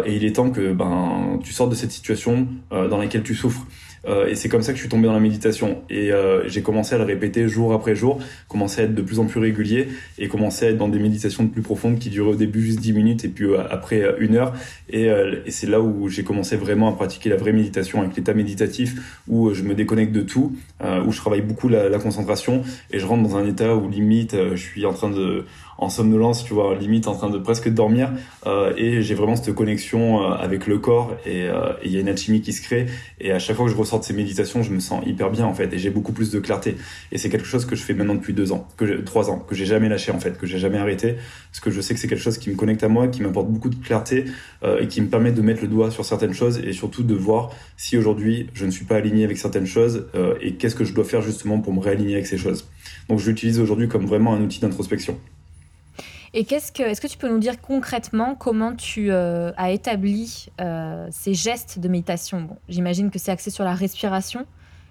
et 0.04 0.16
il 0.16 0.24
est 0.24 0.34
temps 0.34 0.50
que 0.50 0.72
ben 0.72 1.38
tu 1.44 1.52
sortes 1.52 1.70
de 1.70 1.76
cette 1.76 1.92
situation 1.92 2.48
dans 2.70 2.98
laquelle 2.98 3.22
tu 3.22 3.36
souffres. 3.36 3.64
Euh, 4.08 4.26
et 4.26 4.34
c'est 4.34 4.48
comme 4.48 4.62
ça 4.62 4.72
que 4.72 4.76
je 4.76 4.82
suis 4.82 4.88
tombé 4.88 5.06
dans 5.06 5.12
la 5.12 5.20
méditation. 5.20 5.82
Et 5.90 6.12
euh, 6.12 6.48
j'ai 6.48 6.62
commencé 6.62 6.94
à 6.94 6.98
le 6.98 7.04
répéter 7.04 7.48
jour 7.48 7.72
après 7.72 7.94
jour, 7.94 8.18
commencé 8.48 8.80
à 8.80 8.84
être 8.84 8.94
de 8.94 9.02
plus 9.02 9.18
en 9.18 9.26
plus 9.26 9.40
régulier 9.40 9.88
et 10.18 10.28
commencé 10.28 10.66
à 10.66 10.70
être 10.70 10.78
dans 10.78 10.88
des 10.88 10.98
méditations 10.98 11.44
de 11.44 11.50
plus 11.50 11.62
profondes 11.62 11.98
qui 11.98 12.10
duraient 12.10 12.30
au 12.30 12.36
début 12.36 12.62
juste 12.62 12.80
10 12.80 12.92
minutes 12.92 13.24
et 13.24 13.28
puis 13.28 13.44
euh, 13.46 13.58
après 13.70 14.02
une 14.18 14.36
heure. 14.36 14.54
Et, 14.90 15.08
c'est 15.48 15.68
là 15.68 15.80
où 15.80 16.08
j'ai 16.08 16.24
commencé 16.24 16.56
vraiment 16.56 16.88
à 16.88 16.92
pratiquer 16.92 17.28
la 17.28 17.36
vraie 17.36 17.52
méditation 17.52 18.00
avec 18.00 18.16
l'état 18.16 18.34
méditatif 18.34 19.20
où 19.28 19.52
je 19.52 19.62
me 19.62 19.74
déconnecte 19.74 20.12
de 20.12 20.22
tout, 20.22 20.56
où 21.06 21.12
je 21.12 21.16
travaille 21.18 21.42
beaucoup 21.42 21.68
la, 21.68 21.98
concentration 21.98 22.62
et 22.90 22.98
je 22.98 23.06
rentre 23.06 23.22
dans 23.28 23.36
un 23.36 23.46
état 23.46 23.74
où 23.74 23.88
limite 23.88 24.36
je 24.52 24.56
suis 24.56 24.86
en 24.86 24.92
train 24.92 25.10
de 25.10 25.44
en 25.78 25.88
somnolence, 25.88 26.44
tu 26.44 26.54
vois, 26.54 26.74
limite 26.74 27.06
en 27.06 27.14
train 27.14 27.30
de 27.30 27.38
presque 27.38 27.68
dormir. 27.68 28.12
Euh, 28.46 28.72
et 28.76 29.00
j'ai 29.00 29.14
vraiment 29.14 29.36
cette 29.36 29.54
connexion 29.54 30.22
euh, 30.22 30.34
avec 30.34 30.66
le 30.66 30.78
corps 30.78 31.16
euh, 31.26 31.72
et 31.82 31.86
il 31.86 31.92
y 31.92 31.96
a 31.96 32.00
une 32.00 32.08
alchimie 32.08 32.40
qui 32.40 32.52
se 32.52 32.60
crée. 32.60 32.86
Et 33.20 33.30
à 33.30 33.38
chaque 33.38 33.56
fois 33.56 33.64
que 33.66 33.70
je 33.70 33.76
ressors 33.76 34.00
de 34.00 34.04
ces 34.04 34.12
méditations, 34.12 34.62
je 34.62 34.72
me 34.72 34.80
sens 34.80 35.04
hyper 35.06 35.30
bien 35.30 35.46
en 35.46 35.54
fait 35.54 35.72
et 35.72 35.78
j'ai 35.78 35.90
beaucoup 35.90 36.12
plus 36.12 36.30
de 36.30 36.40
clarté. 36.40 36.76
Et 37.12 37.18
c'est 37.18 37.28
quelque 37.28 37.46
chose 37.46 37.64
que 37.64 37.76
je 37.76 37.82
fais 37.82 37.94
maintenant 37.94 38.16
depuis 38.16 38.34
deux 38.34 38.50
ans, 38.52 38.66
que 38.76 39.00
trois 39.02 39.30
ans, 39.30 39.38
que 39.38 39.54
j'ai 39.54 39.66
jamais 39.66 39.88
lâché 39.88 40.10
en 40.10 40.18
fait, 40.18 40.36
que 40.36 40.46
j'ai 40.46 40.58
jamais 40.58 40.78
arrêté, 40.78 41.14
parce 41.50 41.60
que 41.60 41.70
je 41.70 41.80
sais 41.80 41.94
que 41.94 42.00
c'est 42.00 42.08
quelque 42.08 42.22
chose 42.22 42.38
qui 42.38 42.50
me 42.50 42.56
connecte 42.56 42.82
à 42.82 42.88
moi, 42.88 43.06
qui 43.06 43.22
m'apporte 43.22 43.48
beaucoup 43.48 43.70
de 43.70 43.76
clarté 43.76 44.24
euh, 44.64 44.80
et 44.80 44.88
qui 44.88 45.00
me 45.00 45.06
permet 45.06 45.30
de 45.30 45.42
mettre 45.42 45.62
le 45.62 45.68
doigt 45.68 45.90
sur 45.92 46.04
certaines 46.04 46.34
choses 46.34 46.58
et 46.58 46.72
surtout 46.72 47.04
de 47.04 47.14
voir 47.14 47.50
si 47.76 47.96
aujourd'hui 47.96 48.48
je 48.52 48.66
ne 48.66 48.70
suis 48.70 48.84
pas 48.84 48.96
aligné 48.96 49.22
avec 49.24 49.38
certaines 49.38 49.66
choses 49.66 50.06
euh, 50.16 50.34
et 50.40 50.54
qu'est-ce 50.54 50.74
que 50.74 50.84
je 50.84 50.92
dois 50.92 51.04
faire 51.04 51.22
justement 51.22 51.60
pour 51.60 51.72
me 51.72 51.80
réaligner 51.80 52.14
avec 52.14 52.26
ces 52.26 52.38
choses. 52.38 52.68
Donc 53.08 53.20
je 53.20 53.28
l'utilise 53.28 53.60
aujourd'hui 53.60 53.88
comme 53.88 54.06
vraiment 54.06 54.34
un 54.34 54.42
outil 54.42 54.60
d'introspection. 54.60 55.18
Et 56.34 56.44
qu'est-ce 56.44 56.72
que, 56.72 56.82
est-ce 56.82 57.00
que 57.00 57.06
tu 57.06 57.18
peux 57.18 57.28
nous 57.28 57.38
dire 57.38 57.60
concrètement 57.60 58.34
comment 58.34 58.74
tu 58.74 59.10
euh, 59.10 59.52
as 59.56 59.70
établi 59.70 60.48
euh, 60.60 61.06
ces 61.10 61.34
gestes 61.34 61.78
de 61.78 61.88
méditation? 61.88 62.42
Bon, 62.42 62.56
J'imagine 62.68 63.10
que 63.10 63.18
c'est 63.18 63.30
axé 63.30 63.50
sur 63.50 63.64
la 63.64 63.74
respiration. 63.74 64.40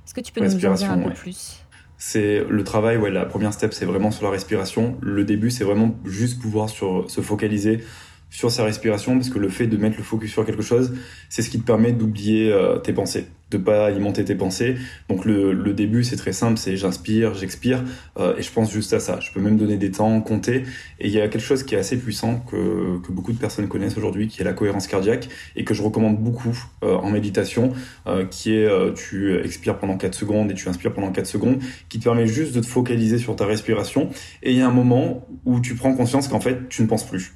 Est-ce 0.06 0.14
que 0.14 0.22
tu 0.22 0.32
peux 0.32 0.42
nous 0.42 0.66
en 0.66 0.74
dire 0.74 0.92
un 0.92 1.00
peu 1.00 1.12
plus? 1.12 1.64
C'est 2.00 2.44
le 2.48 2.64
travail, 2.64 2.98
ouais, 2.98 3.10
la 3.10 3.26
première 3.26 3.54
step, 3.54 3.74
c'est 3.74 3.86
vraiment 3.86 4.12
sur 4.12 4.24
la 4.26 4.32
respiration. 4.32 4.98
Le 5.02 5.24
début, 5.24 5.50
c'est 5.50 5.64
vraiment 5.64 5.96
juste 6.06 6.40
pouvoir 6.40 6.70
sur, 6.70 7.10
se 7.10 7.22
focaliser 7.22 7.84
sur 8.30 8.52
sa 8.52 8.64
respiration, 8.64 9.16
parce 9.16 9.30
que 9.30 9.40
le 9.40 9.50
fait 9.50 9.68
de 9.68 9.78
mettre 9.78 9.98
le 9.98 10.04
focus 10.04 10.32
sur 10.32 10.46
quelque 10.46 10.62
chose, 10.62 10.96
c'est 11.30 11.42
ce 11.42 11.50
qui 11.50 11.60
te 11.60 11.66
permet 11.66 11.94
d'oublier 11.94 12.52
euh, 12.52 12.78
tes 12.78 12.94
pensées 12.94 13.28
de 13.52 13.58
pas 13.58 13.86
alimenter 13.86 14.26
tes 14.26 14.36
pensées. 14.36 14.76
Donc 15.10 15.26
le, 15.26 15.54
le 15.54 15.74
début 15.74 16.04
c'est 16.04 16.16
très 16.16 16.34
simple, 16.34 16.58
c'est 16.58 16.76
j'inspire, 16.76 17.34
j'expire 17.34 17.84
euh, 18.20 18.36
et 18.38 18.42
je 18.42 18.52
pense 18.52 18.72
juste 18.72 18.94
à 18.94 19.00
ça. 19.00 19.20
Je 19.22 19.32
peux 19.32 19.40
même 19.40 19.58
donner 19.58 19.78
des 19.78 19.92
temps, 19.92 20.20
compter. 20.22 20.64
Et 21.00 21.08
il 21.08 21.12
y 21.12 21.22
a 21.22 21.28
quelque 21.28 21.44
chose 21.44 21.64
qui 21.64 21.76
est 21.76 21.78
assez 21.78 21.98
puissant 21.98 22.40
que, 22.40 23.00
que 23.00 23.12
beaucoup 23.12 23.32
de 23.32 23.38
personnes 23.38 23.68
connaissent 23.68 23.98
aujourd'hui, 23.98 24.28
qui 24.28 24.42
est 24.42 24.46
la 24.46 24.54
cohérence 24.54 24.88
cardiaque 24.88 25.30
et 25.56 25.64
que 25.64 25.74
je 25.74 25.82
recommande 25.82 26.18
beaucoup 26.18 26.58
euh, 26.84 26.96
en 26.96 27.10
méditation, 27.10 27.74
euh, 28.08 28.26
qui 28.26 28.54
est 28.54 28.68
tu 28.96 29.38
expires 29.40 29.78
pendant 29.78 29.98
4 29.98 30.14
secondes 30.14 30.52
et 30.52 30.54
tu 30.54 30.68
inspires 30.68 30.94
pendant 30.94 31.12
4 31.12 31.26
secondes, 31.26 31.60
qui 31.90 32.00
te 32.00 32.04
permet 32.04 32.28
juste 32.28 32.54
de 32.54 32.60
te 32.60 32.66
focaliser 32.66 33.18
sur 33.18 33.36
ta 33.36 33.46
respiration. 33.46 34.10
Et 34.44 34.52
il 34.52 34.58
y 34.58 34.62
a 34.62 34.68
un 34.68 34.72
moment 34.72 35.28
où 35.46 35.60
tu 35.60 35.76
prends 35.76 35.94
conscience 35.94 36.28
qu'en 36.28 36.40
fait 36.40 36.70
tu 36.70 36.82
ne 36.82 36.88
penses 36.88 37.06
plus 37.06 37.34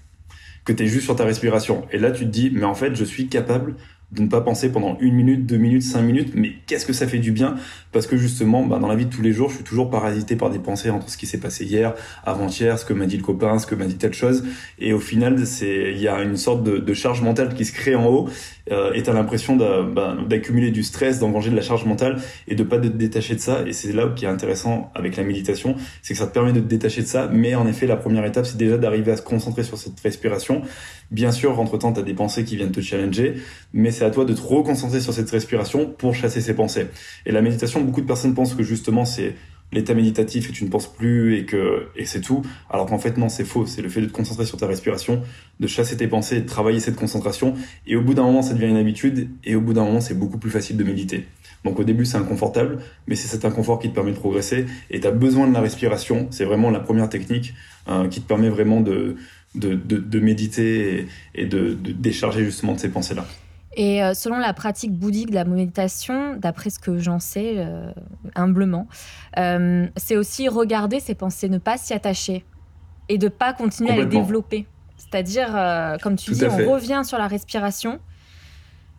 que 0.66 0.74
tu 0.74 0.84
es 0.84 0.88
juste 0.88 1.06
sur 1.06 1.16
ta 1.16 1.26
respiration. 1.26 1.88
Et 1.92 1.98
là, 1.98 2.12
tu 2.12 2.26
te 2.26 2.30
dis, 2.30 2.52
mais 2.54 2.66
en 2.66 2.76
fait, 2.76 2.96
je 2.96 3.04
suis 3.04 3.28
capable 3.28 3.76
de 4.12 4.22
ne 4.24 4.28
pas 4.28 4.42
penser 4.42 4.72
pendant 4.72 4.98
une 5.00 5.16
minute, 5.16 5.46
deux 5.46 5.58
minutes, 5.58 5.84
cinq 5.84 6.02
minutes, 6.02 6.34
mais 6.36 6.52
qu'est-ce 6.68 6.86
que 6.86 6.92
ça 6.92 7.08
fait 7.08 7.20
du 7.20 7.32
bien? 7.32 7.56
Parce 7.94 8.08
que 8.08 8.18
justement, 8.18 8.66
bah, 8.66 8.78
dans 8.78 8.88
la 8.88 8.96
vie 8.96 9.06
de 9.06 9.10
tous 9.10 9.22
les 9.22 9.32
jours, 9.32 9.50
je 9.50 9.56
suis 9.56 9.64
toujours 9.64 9.90
parasité 9.90 10.36
par 10.36 10.50
des 10.50 10.60
pensées 10.60 10.90
entre 10.90 11.10
ce 11.10 11.18
qui 11.18 11.26
s'est 11.26 11.40
passé 11.40 11.64
hier, 11.64 11.94
avant-hier, 12.26 12.78
ce 12.78 12.84
que 12.84 12.94
m'a 12.94 13.06
dit 13.06 13.16
le 13.16 13.24
copain, 13.24 13.58
ce 13.58 13.66
que 13.66 13.76
m'a 13.76 13.86
dit 13.86 13.96
telle 13.96 14.14
chose, 14.14 14.44
et 14.80 14.92
au 14.92 15.00
final, 15.00 15.46
c'est 15.48 15.94
il 15.94 16.02
y 16.02 16.10
a 16.10 16.22
une 16.22 16.36
sorte 16.38 16.64
de, 16.64 16.78
de, 16.78 16.94
charge 16.94 17.22
mentale 17.22 17.54
qui 17.54 17.64
se 17.64 17.72
crée 17.72 17.96
en 17.96 18.06
haut, 18.08 18.30
euh, 18.72 18.94
et 18.94 19.04
t'as 19.04 19.14
l'impression 19.14 19.56
bah, 19.56 20.18
d'accumuler 20.28 20.72
du 20.72 20.84
stress, 20.84 21.20
d'engranger 21.20 21.50
de 21.50 21.56
la 21.56 21.62
charge 21.62 21.86
mentale, 21.86 22.22
et 22.48 22.56
de 22.56 22.64
pas 22.64 22.78
te 22.78 22.88
détacher 22.88 23.36
de 23.36 23.40
ça. 23.40 23.64
Et 23.66 23.74
c'est 23.74 23.94
là 23.94 24.12
qui 24.16 24.26
est 24.26 24.30
intéressant 24.30 24.92
avec 24.96 25.18
la 25.18 25.24
méditation, 25.24 25.76
c'est 26.02 26.14
que 26.14 26.20
ça 26.20 26.28
te 26.28 26.34
permet 26.34 26.54
de 26.54 26.60
te 26.60 26.68
détacher 26.68 27.02
de 27.02 27.08
ça, 27.08 27.30
mais 27.32 27.56
en 27.56 27.68
effet, 27.68 27.88
la 27.88 27.98
première 27.98 28.26
étape, 28.26 28.46
c'est 28.46 28.58
déjà 28.58 28.78
d'arriver 28.78 29.12
à 29.12 29.18
se 29.18 29.22
concentrer 29.22 29.64
sur 29.64 29.78
cette 29.78 30.00
respiration. 30.00 30.62
Bien 31.12 31.32
sûr, 31.32 31.60
entre-temps, 31.60 31.92
t'as 31.92 32.02
des 32.02 32.14
pensées 32.14 32.46
qui 32.46 32.56
viennent 32.56 32.72
te 32.72 32.82
challenger, 32.82 33.36
mais 33.74 33.92
c'est 33.92 34.06
à 34.06 34.12
toi 34.12 34.26
de 34.26 34.34
te 34.34 34.42
reconcentrer 34.42 35.02
sur 35.02 35.14
cette 35.14 35.30
respiration 35.30 35.86
pour 35.86 36.16
chasser 36.16 36.42
ces 36.42 36.54
pensées. 36.54 36.88
Et 37.26 37.32
la 37.32 37.42
méditation, 37.42 37.82
beaucoup 37.82 38.02
de 38.02 38.08
personnes 38.08 38.34
pensent 38.34 38.56
que 38.56 38.64
justement 38.64 39.04
c'est 39.04 39.36
l'état 39.72 39.94
méditatif 39.94 40.50
et 40.50 40.54
tu 40.54 40.64
ne 40.64 40.70
penses 40.70 40.92
plus 40.92 41.38
et 41.38 41.46
que 41.46 41.88
et 41.96 42.06
c'est 42.06 42.22
tout. 42.22 42.42
Alors 42.70 42.86
qu'en 42.86 43.00
fait 43.00 43.18
non, 43.18 43.30
c'est 43.30 43.46
faux. 43.46 43.66
C'est 43.66 43.82
le 43.82 43.90
fait 43.90 44.02
de 44.02 44.08
te 44.08 44.12
concentrer 44.12 44.46
sur 44.46 44.58
ta 44.58 44.68
respiration, 44.68 45.22
de 45.60 45.68
chasser 45.68 45.98
tes 45.98 46.08
pensées, 46.08 46.42
de 46.42 46.48
travailler 46.48 46.80
cette 46.80 46.96
concentration. 46.96 47.56
Et 47.88 47.96
au 47.96 48.02
bout 48.02 48.14
d'un 48.14 48.24
moment, 48.24 48.42
ça 48.42 48.54
devient 48.54 48.68
une 48.68 48.78
habitude. 48.78 49.30
Et 49.44 49.56
au 49.56 49.62
bout 49.62 49.74
d'un 49.74 49.84
moment, 49.86 50.02
c'est 50.02 50.18
beaucoup 50.18 50.38
plus 50.38 50.52
facile 50.52 50.78
de 50.78 50.84
méditer. 50.84 51.26
Donc 51.64 51.80
au 51.80 51.84
début, 51.84 52.06
c'est 52.06 52.18
inconfortable, 52.18 52.80
mais 53.08 53.16
c'est 53.16 53.28
cet 53.28 53.46
inconfort 53.46 53.80
qui 53.80 53.90
te 53.90 53.94
permet 53.94 54.12
de 54.12 54.18
progresser. 54.18 54.66
Et 54.90 55.00
tu 55.00 55.08
as 55.08 55.12
besoin 55.12 55.48
de 55.48 55.54
la 55.54 55.62
respiration. 55.62 56.28
C'est 56.32 56.46
vraiment 56.46 56.72
la 56.72 56.80
première 56.80 57.10
technique 57.10 57.54
euh, 57.88 58.08
qui 58.08 58.22
te 58.22 58.28
permet 58.28 58.50
vraiment 58.50 58.82
de 58.82 59.16
de, 59.54 59.76
de, 59.76 59.98
de 59.98 60.20
méditer 60.20 61.00
et, 61.36 61.42
et 61.44 61.46
de, 61.46 61.74
de 61.74 61.92
décharger 61.92 62.44
justement 62.44 62.74
de 62.74 62.80
ces 62.80 62.90
pensées-là. 62.90 63.26
Et 63.74 64.04
euh, 64.04 64.14
selon 64.14 64.38
la 64.38 64.54
pratique 64.54 64.92
bouddhique 64.92 65.30
de 65.30 65.36
la 65.36 65.46
méditation, 65.46 66.36
d'après 66.36 66.70
ce 66.70 66.80
que 66.80 67.00
j'en 67.00 67.20
sais 67.20 67.56
euh, 67.58 67.92
humblement, 68.36 68.88
euh, 69.38 69.88
c'est 69.96 70.18
aussi 70.18 70.50
regarder 70.50 71.00
ses 71.00 71.16
pensées, 71.16 71.48
ne 71.48 71.58
pas 71.58 71.78
s'y 71.78 71.94
attacher 71.94 72.46
et 73.08 73.18
de 73.18 73.30
pas 73.30 73.54
continuer 73.54 73.92
à 73.92 73.96
les 73.96 74.06
développer. 74.06 74.68
C'est-à-dire, 74.98 76.00
comme 76.02 76.16
tu 76.16 76.32
dis, 76.32 76.46
on 76.46 76.72
revient 76.72 77.02
sur 77.04 77.18
la 77.18 77.28
respiration. 77.28 78.00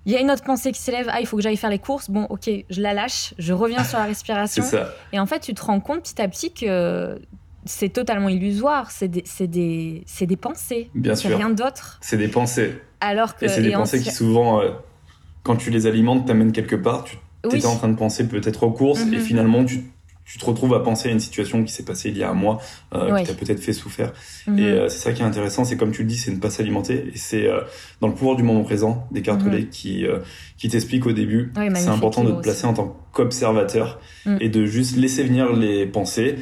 Il 0.05 0.12
y 0.12 0.17
a 0.17 0.21
une 0.21 0.33
autre 0.33 0.43
pensée 0.43 0.73
qui 0.73 0.81
s'élève, 0.81 1.09
ah, 1.11 1.21
il 1.21 1.26
faut 1.26 1.37
que 1.37 1.43
j'aille 1.43 1.57
faire 1.57 1.71
les 1.71 1.79
courses. 1.79 2.11
Bon, 2.11 2.25
ok, 2.25 2.50
je 2.69 2.81
la 2.81 2.93
lâche, 2.93 3.35
je 3.38 3.52
reviens 3.52 3.85
sur 3.85 3.99
la 3.99 4.05
respiration. 4.07 4.64
Et 5.12 5.21
en 5.21 5.26
fait, 5.26 5.41
tu 5.41 5.55
te 5.55 5.62
rends 5.62 5.81
compte 5.81 6.02
petit 6.02 6.21
à 6.21 6.29
petit 6.29 6.52
que 6.52 7.21
c'est 7.64 7.90
totalement 7.90 8.28
illusoire, 8.28 8.90
c'est 8.90 9.09
des, 9.09 9.25
des, 9.47 10.04
des, 10.21 10.37
pensées. 10.37 10.90
Bien 10.95 11.14
sûr. 11.14 11.37
rien 11.37 11.50
d'autre. 11.50 11.99
C'est 12.00 12.16
des 12.16 12.28
pensées. 12.28 12.75
Alors 13.00 13.37
que, 13.37 13.45
et 13.45 13.49
c'est 13.49 13.62
des 13.62 13.73
pensées 13.73 14.00
qui 14.00 14.11
souvent, 14.11 14.61
euh, 14.61 14.71
quand 15.42 15.57
tu 15.57 15.71
les 15.71 15.87
alimentes, 15.87 16.26
t'amènent 16.26 16.52
quelque 16.52 16.76
part. 16.76 17.04
Tu 17.04 17.57
étais 17.57 17.66
en 17.66 17.76
train 17.76 17.88
de 17.88 17.97
penser 17.97 18.28
peut-être 18.28 18.62
aux 18.62 18.71
courses 18.71 19.00
et 19.00 19.07
mhm. 19.07 19.21
finalement 19.21 19.64
tu, 19.64 19.83
tu, 20.25 20.38
te 20.38 20.45
retrouves 20.45 20.75
à 20.75 20.81
penser 20.81 21.09
à 21.09 21.12
une 21.12 21.19
situation 21.19 21.64
qui 21.64 21.73
s'est 21.73 21.85
passée 21.85 22.11
il 22.11 22.16
y 22.19 22.23
a 22.23 22.31
un 22.31 22.35
mois, 22.35 22.61
euh, 22.95 23.19
qui 23.19 23.25
t'a 23.25 23.35
peut-être 23.35 23.59
fait 23.59 23.73
souffrir. 23.73 24.12
Mhm. 24.47 24.59
Et 24.59 24.66
euh, 24.66 24.88
c'est 24.88 24.99
ça 24.99 25.12
qui 25.12 25.23
est 25.23 25.25
intéressant, 25.25 25.64
c'est 25.64 25.76
comme 25.76 25.90
tu 25.90 26.02
le 26.02 26.09
dis, 26.09 26.16
c'est 26.16 26.31
ne 26.31 26.38
pas 26.38 26.50
s'alimenter. 26.50 27.11
Et 27.12 27.19
c'est 27.19 27.47
euh, 27.47 27.61
dans 28.00 28.07
le 28.07 28.14
pouvoir 28.14 28.37
du 28.37 28.45
moment 28.45 28.62
présent 28.62 29.09
des 29.11 29.23
cartes 29.23 29.42
mm 29.42 29.69
qui, 29.71 30.04
qui 30.57 30.69
t'explique 30.69 31.07
au 31.07 31.12
début. 31.12 31.52
c'est 31.75 31.88
important 31.88 32.23
de 32.25 32.33
te 32.33 32.40
placer 32.40 32.66
en 32.66 32.75
tant 32.75 32.97
qu'observateur 33.12 34.00
mm. 34.26 34.37
et 34.40 34.49
de 34.49 34.64
juste 34.64 34.97
laisser 34.97 35.25
venir 35.25 35.52
les 35.52 35.87
pensées 35.87 36.37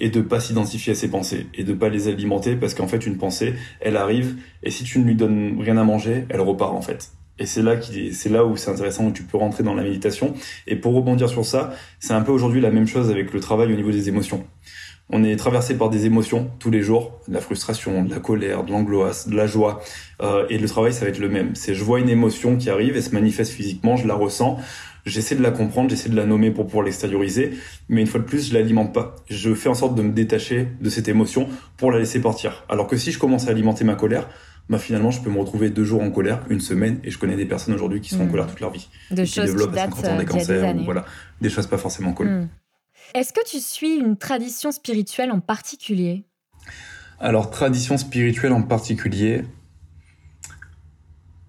et 0.00 0.10
de 0.10 0.20
pas 0.20 0.40
s'identifier 0.40 0.92
à 0.92 0.96
ses 0.96 1.08
pensées 1.08 1.46
et 1.54 1.64
de 1.64 1.72
pas 1.72 1.88
les 1.88 2.08
alimenter 2.08 2.56
parce 2.56 2.74
qu'en 2.74 2.88
fait 2.88 3.06
une 3.06 3.18
pensée 3.18 3.54
elle 3.80 3.96
arrive 3.96 4.36
et 4.62 4.70
si 4.70 4.84
tu 4.84 4.98
ne 4.98 5.04
lui 5.04 5.14
donnes 5.14 5.58
rien 5.60 5.76
à 5.76 5.84
manger 5.84 6.26
elle 6.28 6.40
repart 6.40 6.72
en 6.72 6.82
fait 6.82 7.12
et 7.38 7.46
c'est 7.46 7.62
là 7.62 7.76
qui 7.76 8.12
c'est 8.12 8.28
là 8.28 8.44
où 8.44 8.56
c'est 8.56 8.70
intéressant 8.70 9.06
où 9.06 9.12
tu 9.12 9.22
peux 9.22 9.38
rentrer 9.38 9.62
dans 9.62 9.74
la 9.74 9.82
méditation 9.82 10.34
et 10.66 10.76
pour 10.76 10.94
rebondir 10.94 11.28
sur 11.28 11.44
ça 11.44 11.72
c'est 11.98 12.14
un 12.14 12.22
peu 12.22 12.32
aujourd'hui 12.32 12.60
la 12.60 12.70
même 12.70 12.86
chose 12.86 13.10
avec 13.10 13.32
le 13.32 13.40
travail 13.40 13.72
au 13.72 13.76
niveau 13.76 13.90
des 13.90 14.08
émotions 14.08 14.44
on 15.12 15.24
est 15.24 15.36
traversé 15.36 15.76
par 15.76 15.90
des 15.90 16.06
émotions 16.06 16.50
tous 16.60 16.70
les 16.70 16.82
jours, 16.82 17.18
de 17.26 17.34
la 17.34 17.40
frustration, 17.40 18.04
de 18.04 18.10
la 18.10 18.20
colère, 18.20 18.62
de 18.64 18.70
l'angoisse, 18.70 19.28
de 19.28 19.34
la 19.34 19.46
joie. 19.46 19.82
Euh, 20.22 20.46
et 20.50 20.58
le 20.58 20.68
travail, 20.68 20.92
ça 20.92 21.04
va 21.04 21.10
être 21.10 21.18
le 21.18 21.28
même. 21.28 21.54
C'est 21.54 21.74
je 21.74 21.82
vois 21.82 21.98
une 21.98 22.08
émotion 22.08 22.56
qui 22.56 22.70
arrive, 22.70 22.96
et 22.96 23.02
se 23.02 23.10
manifeste 23.10 23.52
physiquement, 23.52 23.96
je 23.96 24.06
la 24.06 24.14
ressens, 24.14 24.58
J'essaie 25.06 25.34
de 25.34 25.42
la 25.42 25.50
comprendre, 25.50 25.90
j'essaie 25.90 26.08
de 26.08 26.16
la 26.16 26.26
nommer 26.26 26.50
pour 26.50 26.66
pouvoir 26.66 26.84
l'extérioriser, 26.84 27.52
mais 27.88 28.00
une 28.00 28.06
fois 28.06 28.20
de 28.20 28.24
plus, 28.24 28.48
je 28.48 28.54
l'alimente 28.54 28.92
pas. 28.92 29.16
Je 29.28 29.54
fais 29.54 29.68
en 29.68 29.74
sorte 29.74 29.94
de 29.94 30.02
me 30.02 30.12
détacher 30.12 30.68
de 30.80 30.90
cette 30.90 31.08
émotion 31.08 31.48
pour 31.76 31.90
la 31.90 31.98
laisser 31.98 32.20
partir. 32.20 32.64
Alors 32.68 32.86
que 32.86 32.96
si 32.96 33.12
je 33.12 33.18
commence 33.18 33.48
à 33.48 33.50
alimenter 33.50 33.84
ma 33.84 33.94
colère, 33.94 34.28
bah 34.68 34.78
finalement, 34.78 35.10
je 35.10 35.20
peux 35.20 35.30
me 35.30 35.38
retrouver 35.38 35.70
deux 35.70 35.84
jours 35.84 36.02
en 36.02 36.10
colère, 36.10 36.44
une 36.48 36.60
semaine, 36.60 37.00
et 37.02 37.10
je 37.10 37.18
connais 37.18 37.36
des 37.36 37.46
personnes 37.46 37.74
aujourd'hui 37.74 38.00
qui 38.00 38.10
sont 38.10 38.20
en 38.20 38.26
hmm. 38.26 38.30
colère 38.30 38.46
toute 38.46 38.60
leur 38.60 38.70
vie. 38.70 38.88
De 39.10 39.24
choses 39.24 39.32
qui 39.32 39.40
développent 39.40 39.76
à 39.76 39.90
50 39.90 40.04
ans 40.04 40.18
des 40.18 40.24
cancers, 40.24 40.74
des 40.74 40.84
voilà, 40.84 41.04
des 41.40 41.50
choses 41.50 41.66
pas 41.66 41.78
forcément 41.78 42.12
cool. 42.12 42.28
Hmm. 42.28 42.48
Est-ce 43.14 43.32
que 43.32 43.44
tu 43.44 43.58
suis 43.58 43.96
une 43.96 44.16
tradition 44.16 44.70
spirituelle 44.70 45.32
en 45.32 45.40
particulier? 45.40 46.24
Alors, 47.18 47.50
tradition 47.50 47.98
spirituelle 47.98 48.52
en 48.52 48.62
particulier, 48.62 49.42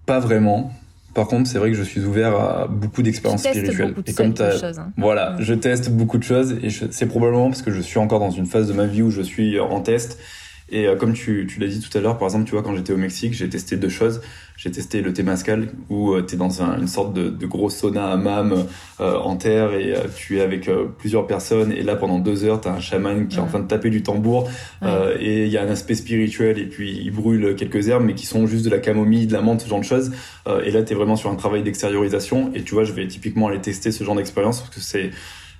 pas 0.04 0.18
vraiment. 0.18 0.72
Par 1.14 1.26
contre, 1.26 1.48
c'est 1.48 1.58
vrai 1.58 1.70
que 1.70 1.76
je 1.76 1.82
suis 1.82 2.04
ouvert 2.04 2.34
à 2.34 2.66
beaucoup 2.68 3.02
d'expériences 3.02 3.42
spirituelles. 3.42 3.94
et 4.06 4.14
comme 4.14 4.32
tu 4.32 4.42
hein. 4.42 4.92
voilà, 4.96 5.36
je 5.40 5.52
teste 5.54 5.90
beaucoup 5.90 6.18
de 6.18 6.22
choses 6.22 6.52
et 6.62 6.70
c'est 6.70 7.06
probablement 7.06 7.48
parce 7.48 7.62
que 7.62 7.70
je 7.70 7.80
suis 7.80 7.98
encore 7.98 8.20
dans 8.20 8.30
une 8.30 8.46
phase 8.46 8.68
de 8.68 8.72
ma 8.72 8.86
vie 8.86 9.02
où 9.02 9.10
je 9.10 9.22
suis 9.22 9.60
en 9.60 9.80
test 9.80 10.18
Et 10.68 10.86
euh, 10.86 10.96
comme 10.96 11.12
tu, 11.12 11.46
tu 11.48 11.60
l'as 11.60 11.66
dit 11.66 11.80
tout 11.80 11.96
à 11.96 12.00
l'heure, 12.00 12.18
par 12.18 12.28
exemple, 12.28 12.44
tu 12.44 12.52
vois, 12.52 12.62
quand 12.62 12.74
j'étais 12.74 12.92
au 12.92 12.96
Mexique, 12.96 13.34
j'ai 13.34 13.48
testé 13.48 13.76
deux 13.76 13.88
choses. 13.88 14.20
J'ai 14.56 14.70
testé 14.70 15.00
le 15.00 15.12
Temascal, 15.12 15.70
où 15.88 16.12
euh, 16.12 16.22
tu 16.22 16.34
es 16.34 16.38
dans 16.38 16.62
un, 16.62 16.78
une 16.78 16.86
sorte 16.86 17.12
de, 17.12 17.30
de 17.30 17.46
gros 17.46 17.68
sauna 17.68 18.12
à 18.12 18.16
mam 18.16 18.66
euh, 19.00 19.16
en 19.18 19.36
terre 19.36 19.74
et 19.74 19.94
tu 20.14 20.38
es 20.38 20.40
avec 20.40 20.70
plusieurs 20.98 21.26
personnes. 21.26 21.72
Et 21.72 21.82
là, 21.82 21.96
pendant 21.96 22.18
deux 22.18 22.44
heures, 22.44 22.60
tu 22.60 22.68
as 22.68 22.72
un 22.72 22.80
chaman 22.80 23.26
qui 23.28 23.38
est 23.38 23.40
en 23.40 23.46
train 23.46 23.60
de 23.60 23.66
taper 23.66 23.90
du 23.90 24.02
tambour. 24.02 24.48
et 24.82 25.44
il 25.46 25.48
y 25.48 25.58
a 25.58 25.62
un 25.62 25.68
aspect 25.68 25.94
spirituel. 25.94 26.58
Et 26.58 26.66
puis, 26.66 27.00
il 27.02 27.10
brûle 27.10 27.56
quelques 27.56 27.88
herbes, 27.88 28.04
mais 28.04 28.14
qui 28.14 28.26
sont 28.26 28.46
juste 28.46 28.64
de 28.64 28.70
la 28.70 28.78
camomille, 28.78 29.26
de 29.26 29.32
la 29.32 29.42
menthe, 29.42 29.62
ce 29.62 29.68
genre 29.68 29.80
de 29.80 29.84
choses. 29.84 30.12
et 30.64 30.70
là, 30.70 30.82
tu 30.82 30.92
es 30.92 30.96
vraiment 30.96 31.16
sur 31.16 31.30
un 31.30 31.36
travail 31.36 31.62
d'extériorisation. 31.62 32.52
Et 32.54 32.62
tu 32.62 32.74
vois, 32.74 32.84
je 32.84 32.92
vais 32.92 33.06
typiquement 33.08 33.48
aller 33.48 33.60
tester 33.60 33.90
ce 33.90 34.04
genre 34.04 34.14
d'expérience 34.14 34.60
parce 34.60 34.74
que 34.74 34.80
c'est 34.80 35.10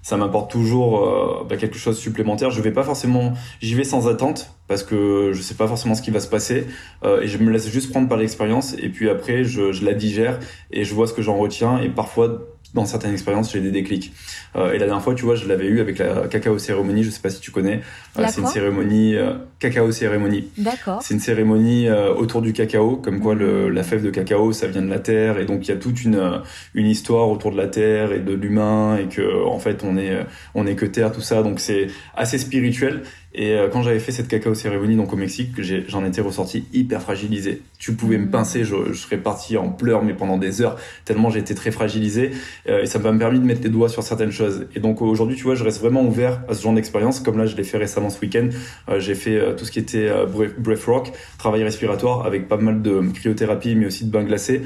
ça 0.02 0.16
m'apporte 0.16 0.50
toujours 0.50 1.06
euh, 1.06 1.44
bah, 1.49 1.56
quelque 1.56 1.78
chose 1.78 1.99
supplémentaire. 1.99 2.50
Je 2.50 2.61
vais 2.61 2.73
pas 2.73 2.82
forcément, 2.82 3.32
j'y 3.61 3.75
vais 3.75 3.85
sans 3.85 4.09
attente 4.09 4.54
parce 4.68 4.82
que 4.82 5.30
je 5.32 5.40
sais 5.40 5.54
pas 5.54 5.68
forcément 5.68 5.94
ce 5.94 6.02
qui 6.02 6.11
va 6.11 6.21
se 6.21 6.28
passer 6.28 6.66
euh, 7.04 7.23
et 7.23 7.28
je 7.28 7.38
me 7.38 7.50
laisse 7.50 7.71
juste 7.71 7.90
prendre 7.90 8.09
par 8.09 8.18
l'expérience 8.18 8.75
et 8.78 8.88
puis 8.88 9.09
après 9.09 9.44
je, 9.44 9.73
je 9.73 9.85
la 9.85 9.94
digère 9.94 10.38
et 10.71 10.85
je 10.85 10.94
vois 10.94 11.06
ce 11.06 11.12
que 11.12 11.23
j'en 11.23 11.37
retiens 11.37 11.80
et 11.80 11.88
parfois 11.88 12.51
dans 12.75 12.87
certaines 12.87 13.12
expériences, 13.12 13.52
j'ai 13.52 13.61
des 13.61 13.71
déclics. 13.71 14.12
Euh, 14.57 14.73
et 14.73 14.79
la 14.79 14.87
dernière 14.87 15.02
fois, 15.02 15.14
tu 15.14 15.25
vois, 15.25 15.35
je 15.35 15.47
l'avais 15.47 15.67
eu 15.67 15.81
avec 15.81 15.99
la 15.99 16.26
cacao 16.29 16.59
cérémonie. 16.59 17.05
Je 17.05 17.11
sais 17.11 17.21
pas 17.21 17.29
si 17.31 17.41
tu 17.41 17.50
connais. 17.50 17.81
Euh, 18.19 18.25
c'est 18.29 18.41
une 18.41 18.47
cérémonie 18.47 19.14
euh, 19.14 19.35
cacao 19.59 19.93
cérémonie. 19.93 20.49
D'accord. 20.57 21.00
C'est 21.02 21.14
une 21.14 21.21
cérémonie 21.21 21.88
euh, 21.88 22.14
autour 22.14 22.43
du 22.43 22.52
cacao, 22.52 22.97
comme 22.97 23.21
quoi 23.21 23.35
le, 23.35 23.69
la 23.69 23.83
fève 23.83 24.02
de 24.02 24.11
cacao, 24.11 24.52
ça 24.52 24.67
vient 24.67 24.83
de 24.83 24.88
la 24.91 25.00
terre, 25.00 25.38
et 25.38 25.45
donc 25.45 25.67
il 25.67 25.71
y 25.71 25.75
a 25.75 25.76
toute 25.76 26.02
une 26.02 26.17
euh, 26.17 26.38
une 26.75 26.87
histoire 26.87 27.29
autour 27.31 27.52
de 27.52 27.57
la 27.57 27.69
terre 27.69 28.12
et 28.12 28.21
de 28.21 28.33
l'humain, 28.33 28.97
et 28.97 29.07
que 29.07 29.45
en 29.45 29.59
fait 29.59 29.83
on 29.85 29.97
est 29.97 30.25
on 30.55 30.67
est 30.67 30.75
que 30.75 30.87
terre, 30.87 31.12
tout 31.12 31.21
ça. 31.21 31.43
Donc 31.43 31.61
c'est 31.61 31.88
assez 32.14 32.38
spirituel. 32.38 33.02
Et 33.35 33.55
euh, 33.55 33.69
quand 33.69 33.83
j'avais 33.83 33.99
fait 33.99 34.12
cette 34.12 34.29
cacao 34.29 34.55
cérémonie 34.55 34.97
donc 34.97 35.12
au 35.12 35.17
Mexique, 35.17 35.51
j'en 35.89 36.05
étais 36.05 36.21
ressorti 36.21 36.67
hyper 36.73 37.01
fragilisé. 37.01 37.62
Tu 37.79 37.95
pouvais 37.95 38.19
me 38.19 38.27
mmh. 38.27 38.31
pincer, 38.31 38.65
je, 38.65 38.93
je, 38.93 38.93
serais 38.93 39.17
parti 39.17 39.57
en 39.57 39.71
pleurs 39.71 40.05
mais 40.05 40.12
pendant 40.12 40.37
des 40.37 40.61
heures 40.61 40.77
tellement 41.05 41.31
j'étais 41.31 41.55
très 41.55 41.71
fragilisé. 41.71 42.33
Euh, 42.69 42.83
et 42.83 42.87
ça 42.87 42.99
m'a 42.99 43.12
permis 43.12 43.41
de 43.41 43.45
mettre 43.45 43.62
les 43.62 43.71
doigts 43.71 43.89
sur 43.89 44.03
certaines 44.03 44.33
choses. 44.33 44.67
Et 44.75 44.81
donc 44.81 45.01
aujourd'hui, 45.01 45.37
tu 45.37 45.45
vois, 45.45 45.55
je 45.55 45.65
reste 45.65 45.81
vraiment 45.81 46.03
ouvert 46.03 46.43
à 46.49 46.55
ce 46.55 46.62
genre 46.62 46.75
d'expérience. 46.75 47.21
Comme 47.21 47.39
là, 47.39 47.47
je 47.47 47.57
l'ai 47.57 47.65
fait 47.65 47.79
récemment 47.79 48.11
ce 48.11 48.21
week-end. 48.21 48.49
Euh, 48.89 49.01
j'ai 49.01 49.15
fait 49.15 49.57
tout 49.57 49.65
ce 49.65 49.71
qui 49.71 49.79
était 49.79 50.11
breathwork, 50.59 51.12
travail 51.39 51.62
respiratoire 51.65 52.27
avec 52.27 52.49
pas 52.49 52.57
mal 52.59 52.83
de 52.83 53.01
cryothérapie 53.15 53.75
mais 53.75 53.87
aussi 53.87 54.05
de 54.05 54.11
bain 54.11 54.25
glacé. 54.25 54.62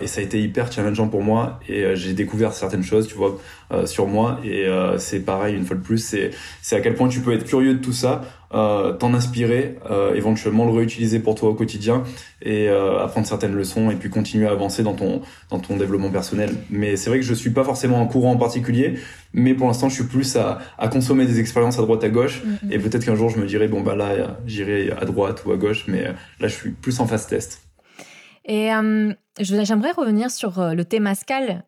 Et 0.00 0.06
ça 0.06 0.20
a 0.20 0.24
été 0.24 0.40
hyper 0.40 0.70
challengeant 0.70 1.08
pour 1.08 1.22
moi. 1.22 1.60
Et 1.68 1.84
j'ai 1.94 2.12
découvert 2.12 2.52
certaines 2.52 2.82
choses, 2.82 3.06
tu 3.06 3.14
vois, 3.14 3.38
sur 3.86 4.06
moi. 4.06 4.38
Et 4.44 4.66
c'est 4.98 5.20
pareil 5.20 5.56
une 5.56 5.64
fois 5.64 5.76
de 5.76 5.82
plus, 5.82 5.98
c'est 5.98 6.30
c'est 6.62 6.76
à 6.76 6.80
quel 6.80 6.94
point 6.94 7.08
tu 7.08 7.20
peux 7.20 7.32
être 7.32 7.44
curieux 7.44 7.74
de 7.74 7.80
tout 7.80 7.92
ça, 7.92 8.22
euh, 8.54 8.92
t'en 8.92 9.14
inspirer, 9.14 9.78
euh, 9.90 10.14
éventuellement 10.14 10.64
le 10.64 10.70
réutiliser 10.70 11.18
pour 11.18 11.34
toi 11.34 11.48
au 11.48 11.54
quotidien 11.54 12.04
et 12.40 12.68
euh, 12.68 13.02
apprendre 13.02 13.26
certaines 13.26 13.54
leçons 13.54 13.90
et 13.90 13.96
puis 13.96 14.10
continuer 14.10 14.46
à 14.46 14.52
avancer 14.52 14.84
dans 14.84 14.94
ton 14.94 15.22
dans 15.50 15.58
ton 15.58 15.76
développement 15.76 16.10
personnel. 16.10 16.50
Mais 16.70 16.96
c'est 16.96 17.10
vrai 17.10 17.18
que 17.18 17.24
je 17.24 17.34
suis 17.34 17.50
pas 17.50 17.64
forcément 17.64 18.00
en 18.00 18.06
courant 18.06 18.32
en 18.32 18.36
particulier, 18.36 18.94
mais 19.32 19.54
pour 19.54 19.66
l'instant 19.66 19.88
je 19.88 19.94
suis 19.94 20.04
plus 20.04 20.36
à, 20.36 20.60
à 20.78 20.86
consommer 20.86 21.26
des 21.26 21.40
expériences 21.40 21.80
à 21.80 21.82
droite 21.82 22.04
à 22.04 22.10
gauche 22.10 22.42
mm-hmm. 22.44 22.72
et 22.72 22.78
peut-être 22.78 23.04
qu'un 23.04 23.16
jour 23.16 23.28
je 23.28 23.38
me 23.38 23.46
dirai 23.46 23.66
bon 23.66 23.80
bah 23.80 23.96
là 23.96 24.38
j'irai 24.46 24.92
à 24.92 25.04
droite 25.04 25.44
ou 25.44 25.50
à 25.50 25.56
gauche, 25.56 25.86
mais 25.88 26.04
là 26.38 26.46
je 26.46 26.54
suis 26.54 26.70
plus 26.70 27.00
en 27.00 27.06
phase 27.06 27.26
test. 27.26 27.60
Et 28.44 28.68
j'aimerais 29.40 29.92
revenir 29.92 30.30
sur 30.30 30.74
le 30.74 30.84
thé 30.84 31.00
mascal 31.00 31.64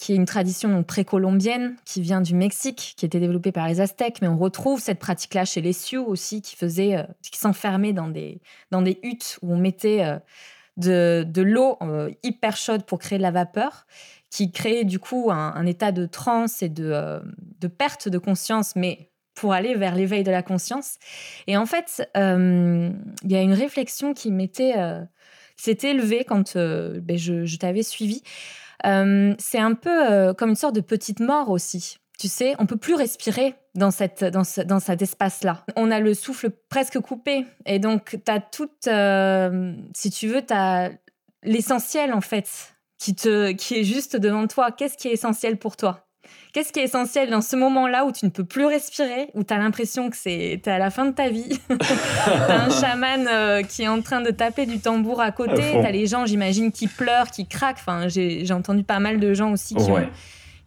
qui 0.00 0.14
est 0.14 0.16
une 0.16 0.24
tradition 0.24 0.82
précolombienne 0.82 1.76
qui 1.84 2.00
vient 2.00 2.22
du 2.22 2.34
Mexique, 2.34 2.94
qui 2.96 3.04
était 3.04 3.20
développée 3.20 3.52
par 3.52 3.68
les 3.68 3.82
Aztèques, 3.82 4.22
mais 4.22 4.28
on 4.28 4.38
retrouve 4.38 4.80
cette 4.80 4.98
pratique-là 4.98 5.44
chez 5.44 5.60
les 5.60 5.74
Sioux 5.74 6.04
aussi, 6.04 6.40
qui 6.40 6.56
faisaient, 6.56 6.96
euh, 6.96 7.02
qui 7.20 7.38
s'enfermaient 7.38 7.92
dans 7.92 8.08
des, 8.08 8.40
dans 8.70 8.80
des 8.80 8.98
huttes 9.02 9.38
où 9.42 9.52
on 9.52 9.58
mettait 9.58 10.02
euh, 10.02 10.18
de, 10.78 11.26
de 11.28 11.42
l'eau 11.42 11.76
euh, 11.82 12.10
hyper 12.22 12.56
chaude 12.56 12.84
pour 12.84 12.98
créer 12.98 13.18
de 13.18 13.22
la 13.22 13.30
vapeur, 13.30 13.86
qui 14.30 14.52
créait 14.52 14.84
du 14.84 14.98
coup 14.98 15.30
un, 15.30 15.66
état 15.66 15.92
de 15.92 16.06
transe 16.06 16.62
et 16.62 16.70
de, 16.70 17.20
de 17.58 17.68
perte 17.68 18.08
de 18.08 18.16
conscience, 18.16 18.76
mais 18.76 19.10
pour 19.34 19.52
aller 19.52 19.74
vers 19.74 19.94
l'éveil 19.94 20.22
de 20.22 20.30
la 20.30 20.42
conscience. 20.42 20.96
Et 21.46 21.58
en 21.58 21.66
fait, 21.66 22.08
il 22.14 23.30
y 23.30 23.36
a 23.36 23.42
une 23.42 23.52
réflexion 23.52 24.14
qui 24.14 24.30
m'était, 24.30 24.74
s'est 25.60 25.78
élevée 25.82 26.24
quand 26.24 26.56
ben 26.56 27.16
je, 27.16 27.56
t'avais 27.56 27.82
suivi 27.82 28.22
euh, 28.86 29.34
c'est 29.38 29.58
un 29.58 29.74
peu 29.74 30.10
euh, 30.10 30.34
comme 30.34 30.50
une 30.50 30.56
sorte 30.56 30.74
de 30.74 30.80
petite 30.80 31.20
mort 31.20 31.50
aussi. 31.50 31.98
Tu 32.18 32.28
sais, 32.28 32.54
on 32.58 32.66
peut 32.66 32.76
plus 32.76 32.94
respirer 32.94 33.54
dans, 33.74 33.90
cette, 33.90 34.24
dans, 34.24 34.42
dans 34.66 34.80
cet 34.80 35.00
espace-là. 35.00 35.64
On 35.76 35.90
a 35.90 36.00
le 36.00 36.12
souffle 36.12 36.50
presque 36.68 37.00
coupé. 37.00 37.46
Et 37.64 37.78
donc, 37.78 38.18
tu 38.24 38.30
as 38.30 38.40
tout, 38.40 38.70
euh, 38.88 39.74
si 39.94 40.10
tu 40.10 40.28
veux, 40.28 40.44
tu 40.44 40.52
as 40.52 40.90
l'essentiel, 41.42 42.12
en 42.12 42.20
fait, 42.20 42.74
qui, 42.98 43.14
te, 43.14 43.52
qui 43.52 43.76
est 43.76 43.84
juste 43.84 44.16
devant 44.16 44.46
toi. 44.46 44.70
Qu'est-ce 44.70 44.98
qui 44.98 45.08
est 45.08 45.12
essentiel 45.12 45.58
pour 45.58 45.76
toi? 45.76 46.09
Qu'est-ce 46.52 46.72
qui 46.72 46.80
est 46.80 46.84
essentiel 46.84 47.30
dans 47.30 47.40
ce 47.40 47.54
moment-là 47.56 48.04
où 48.04 48.12
tu 48.12 48.24
ne 48.24 48.30
peux 48.30 48.44
plus 48.44 48.66
respirer, 48.66 49.28
où 49.34 49.44
tu 49.44 49.54
as 49.54 49.58
l'impression 49.58 50.10
que 50.10 50.16
c'est 50.16 50.60
à 50.66 50.78
la 50.78 50.90
fin 50.90 51.04
de 51.04 51.12
ta 51.12 51.28
vie? 51.28 51.60
Tu 51.70 52.52
as 52.52 52.64
un 52.64 52.70
chaman 52.70 53.26
euh, 53.28 53.62
qui 53.62 53.82
est 53.82 53.88
en 53.88 54.02
train 54.02 54.20
de 54.20 54.30
taper 54.30 54.66
du 54.66 54.78
tambour 54.80 55.20
à 55.20 55.30
côté, 55.32 55.62
tu 55.72 55.86
as 55.86 55.90
les 55.90 56.06
gens, 56.06 56.26
j'imagine, 56.26 56.72
qui 56.72 56.86
pleurent, 56.86 57.30
qui 57.30 57.46
craquent. 57.46 57.78
Enfin, 57.78 58.08
j'ai 58.08 58.52
entendu 58.52 58.82
pas 58.82 58.98
mal 58.98 59.20
de 59.20 59.32
gens 59.32 59.52
aussi 59.52 59.74
qui 59.74 59.90
ont, 59.90 60.08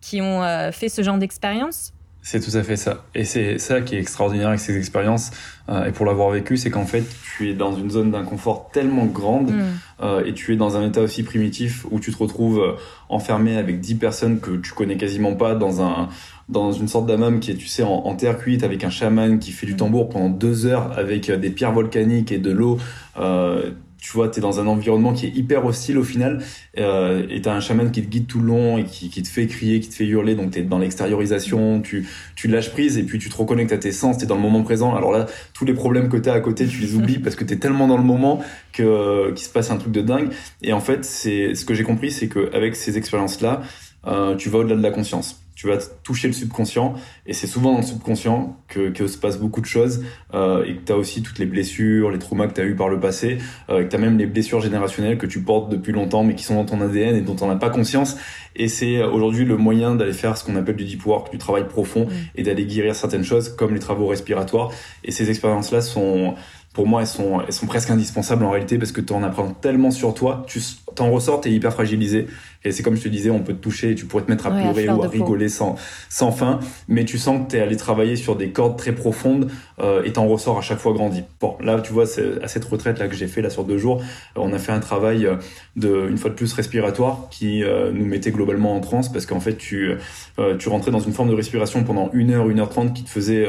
qui 0.01 0.21
ont 0.21 0.43
euh, 0.43 0.71
fait 0.71 0.89
ce 0.89 1.01
genre 1.01 1.17
d'expérience. 1.17 1.92
C'est 2.25 2.39
tout 2.39 2.57
à 2.57 2.63
fait 2.63 2.77
ça. 2.77 3.03
Et 3.13 3.25
c'est 3.25 3.57
ça 3.59 3.81
qui 3.81 3.95
est 3.95 3.99
extraordinaire 3.99 4.47
avec 4.47 4.61
ces 4.61 4.77
expériences. 4.77 5.31
Euh, 5.67 5.87
et 5.87 5.91
pour 5.91 6.05
l'avoir 6.05 6.29
vécu, 6.29 6.55
c'est 6.55 6.69
qu'en 6.69 6.85
fait, 6.85 7.03
tu 7.35 7.49
es 7.49 7.53
dans 7.53 7.75
une 7.75 7.91
zone 7.91 8.11
d'inconfort 8.11 8.69
tellement 8.71 9.05
grande 9.05 9.51
mm. 9.51 9.61
euh, 10.01 10.23
et 10.25 10.33
tu 10.33 10.53
es 10.53 10.55
dans 10.55 10.77
un 10.77 10.87
état 10.87 11.01
aussi 11.01 11.23
primitif 11.23 11.85
où 11.91 11.99
tu 11.99 12.13
te 12.13 12.17
retrouves 12.17 12.59
euh, 12.59 12.71
enfermé 13.09 13.57
avec 13.57 13.81
dix 13.81 13.95
personnes 13.95 14.39
que 14.39 14.51
tu 14.51 14.71
connais 14.71 14.95
quasiment 14.95 15.35
pas 15.35 15.53
dans 15.53 15.81
un 15.81 16.07
dans 16.49 16.71
une 16.73 16.87
sorte 16.87 17.05
d'amam 17.05 17.39
qui 17.39 17.51
est, 17.51 17.55
tu 17.55 17.67
sais, 17.67 17.83
en, 17.83 18.15
terre 18.15 18.37
cuite 18.37 18.63
avec 18.63 18.83
un 18.83 18.89
chaman 18.89 19.39
qui 19.39 19.51
fait 19.51 19.65
du 19.65 19.77
tambour 19.77 20.09
pendant 20.09 20.29
deux 20.29 20.65
heures 20.65 20.91
avec 20.97 21.31
des 21.31 21.49
pierres 21.49 21.71
volcaniques 21.71 22.33
et 22.33 22.37
de 22.37 22.51
l'eau. 22.51 22.77
Euh, 23.17 23.71
tu 24.03 24.11
vois, 24.11 24.27
tu 24.27 24.39
es 24.39 24.41
dans 24.41 24.59
un 24.59 24.67
environnement 24.67 25.13
qui 25.13 25.27
est 25.27 25.29
hyper 25.29 25.65
hostile 25.65 25.97
au 25.97 26.03
final, 26.03 26.43
euh, 26.77 27.25
et 27.29 27.41
tu 27.41 27.47
as 27.47 27.53
un 27.53 27.61
chaman 27.61 27.89
qui 27.89 28.03
te 28.03 28.09
guide 28.09 28.27
tout 28.27 28.41
le 28.41 28.47
long 28.47 28.77
et 28.77 28.83
qui, 28.83 29.09
qui 29.09 29.23
te 29.23 29.29
fait 29.29 29.47
crier, 29.47 29.79
qui 29.79 29.87
te 29.87 29.95
fait 29.95 30.05
hurler, 30.05 30.35
donc 30.35 30.51
tu 30.51 30.59
es 30.59 30.61
dans 30.61 30.77
l'extériorisation, 30.77 31.79
tu, 31.79 32.05
tu 32.35 32.49
lâches 32.49 32.71
prise 32.71 32.97
et 32.97 33.03
puis 33.03 33.17
tu 33.17 33.29
te 33.29 33.35
reconnectes 33.37 33.71
à 33.71 33.77
tes 33.77 33.93
sens, 33.93 34.17
tu 34.17 34.25
es 34.25 34.27
dans 34.27 34.35
le 34.35 34.41
moment 34.41 34.61
présent. 34.61 34.93
Alors 34.93 35.13
là, 35.13 35.25
tous 35.53 35.63
les 35.63 35.73
problèmes 35.73 36.09
que 36.09 36.17
tu 36.17 36.27
as 36.27 36.33
à 36.33 36.41
côté, 36.41 36.67
tu 36.67 36.81
les 36.81 36.95
oublies 36.95 37.19
parce 37.19 37.37
que 37.37 37.45
tu 37.45 37.53
es 37.53 37.57
tellement 37.57 37.87
dans 37.87 37.97
le 37.97 38.03
moment 38.03 38.43
que 38.73 39.31
qu'il 39.31 39.45
se 39.45 39.51
passe 39.51 39.71
un 39.71 39.77
truc 39.77 39.93
de 39.93 40.01
dingue. 40.01 40.31
Et 40.61 40.73
en 40.73 40.81
fait, 40.81 41.05
c'est 41.05 41.55
ce 41.55 41.63
que 41.63 41.73
j'ai 41.73 41.83
compris, 41.83 42.11
c'est 42.11 42.27
qu'avec 42.27 42.75
ces 42.75 42.97
expériences-là, 42.97 43.61
euh, 44.07 44.35
tu 44.35 44.49
vas 44.49 44.59
au-delà 44.59 44.75
de 44.75 44.83
la 44.83 44.91
conscience 44.91 45.42
tu 45.55 45.67
vas 45.67 45.77
toucher 46.03 46.27
le 46.27 46.33
subconscient. 46.33 46.95
Et 47.25 47.33
c'est 47.33 47.47
souvent 47.47 47.71
dans 47.71 47.79
le 47.79 47.85
subconscient 47.85 48.57
que, 48.67 48.89
que 48.89 49.07
se 49.07 49.17
passe 49.17 49.37
beaucoup 49.37 49.61
de 49.61 49.65
choses. 49.65 50.03
Euh, 50.33 50.65
et 50.65 50.75
que 50.75 50.85
tu 50.85 50.91
as 50.91 50.97
aussi 50.97 51.21
toutes 51.21 51.39
les 51.39 51.45
blessures, 51.45 52.09
les 52.11 52.19
traumas 52.19 52.47
que 52.47 52.53
tu 52.53 52.61
as 52.61 52.65
eu 52.65 52.75
par 52.75 52.89
le 52.89 52.99
passé, 52.99 53.37
euh, 53.69 53.83
que 53.83 53.89
tu 53.89 53.95
as 53.95 53.99
même 53.99 54.17
les 54.17 54.25
blessures 54.25 54.61
générationnelles 54.61 55.17
que 55.17 55.25
tu 55.25 55.41
portes 55.41 55.69
depuis 55.69 55.91
longtemps 55.91 56.23
mais 56.23 56.35
qui 56.35 56.43
sont 56.43 56.55
dans 56.55 56.65
ton 56.65 56.81
ADN 56.81 57.15
et 57.15 57.21
dont 57.21 57.35
on 57.41 57.47
n'a 57.47 57.55
pas 57.55 57.69
conscience. 57.69 58.17
Et 58.55 58.67
c'est 58.67 59.03
aujourd'hui 59.03 59.45
le 59.45 59.57
moyen 59.57 59.95
d'aller 59.95 60.13
faire 60.13 60.37
ce 60.37 60.43
qu'on 60.43 60.55
appelle 60.55 60.75
du 60.75 60.85
deep 60.85 61.05
work, 61.05 61.31
du 61.31 61.37
travail 61.37 61.67
profond 61.67 62.07
et 62.35 62.43
d'aller 62.43 62.65
guérir 62.65 62.95
certaines 62.95 63.23
choses 63.23 63.49
comme 63.49 63.73
les 63.73 63.79
travaux 63.79 64.07
respiratoires. 64.07 64.71
Et 65.03 65.11
ces 65.11 65.29
expériences-là 65.29 65.81
sont 65.81 66.35
pour 66.73 66.87
moi, 66.87 67.01
elles 67.01 67.07
sont, 67.07 67.41
elles 67.45 67.53
sont 67.53 67.67
presque 67.67 67.91
indispensables 67.91 68.43
en 68.43 68.49
réalité 68.49 68.77
parce 68.77 68.91
que 68.91 69.01
tu 69.01 69.13
en 69.13 69.21
apprends 69.23 69.51
tellement 69.51 69.91
sur 69.91 70.13
toi, 70.13 70.43
tu 70.47 70.59
t'en 70.95 71.11
ressors, 71.11 71.39
t'es 71.39 71.51
hyper 71.51 71.71
fragilisé. 71.71 72.27
Et 72.65 72.71
c'est 72.71 72.83
comme 72.83 72.95
je 72.95 73.03
te 73.03 73.09
disais, 73.09 73.29
on 73.29 73.39
peut 73.39 73.53
te 73.53 73.61
toucher 73.61 73.93
tu 73.95 74.05
pourrais 74.05 74.23
te 74.23 74.31
mettre 74.31 74.47
à 74.47 74.51
pleurer 74.51 74.89
ou 74.89 75.03
à 75.03 75.07
rigoler 75.07 75.49
sans, 75.49 75.75
sans 76.09 76.31
fin, 76.31 76.59
mais 76.87 77.05
tu 77.05 77.17
sens 77.17 77.45
que 77.45 77.51
tu 77.51 77.57
es 77.57 77.61
allé 77.61 77.77
travailler 77.77 78.15
sur 78.15 78.35
des 78.35 78.49
cordes 78.49 78.77
très 78.77 78.93
profondes 78.93 79.49
euh, 79.79 80.03
et 80.03 80.13
t'en 80.13 80.27
ressors 80.27 80.57
à 80.57 80.61
chaque 80.61 80.79
fois 80.79 80.93
grandi. 80.93 81.23
Bon, 81.39 81.55
là, 81.59 81.79
tu 81.81 81.93
vois, 81.93 82.05
c'est 82.05 82.41
à 82.43 82.47
cette 82.47 82.65
retraite 82.65 82.99
là 82.99 83.07
que 83.07 83.15
j'ai 83.15 83.27
fait 83.27 83.41
là 83.41 83.49
sur 83.49 83.63
deux 83.63 83.77
jours, 83.77 84.01
on 84.35 84.53
a 84.53 84.59
fait 84.59 84.71
un 84.71 84.79
travail 84.79 85.25
euh, 85.25 85.35
de 85.75 86.07
une 86.09 86.17
fois 86.17 86.29
de 86.29 86.35
plus 86.35 86.53
respiratoire 86.53 87.27
qui 87.31 87.63
euh, 87.63 87.91
nous 87.91 88.05
mettait 88.05 88.31
globalement 88.31 88.75
en 88.75 88.79
transe 88.79 89.11
parce 89.11 89.25
qu'en 89.25 89.39
fait, 89.39 89.57
tu 89.57 89.91
euh, 90.39 90.57
tu 90.57 90.69
rentrais 90.69 90.91
dans 90.91 90.99
une 90.99 91.13
forme 91.13 91.29
de 91.29 91.35
respiration 91.35 91.83
pendant 91.83 92.09
une 92.13 92.31
heure, 92.31 92.49
une 92.49 92.59
heure 92.59 92.69
trente 92.69 92.93
qui 92.93 93.03
te 93.03 93.09
faisait 93.09 93.47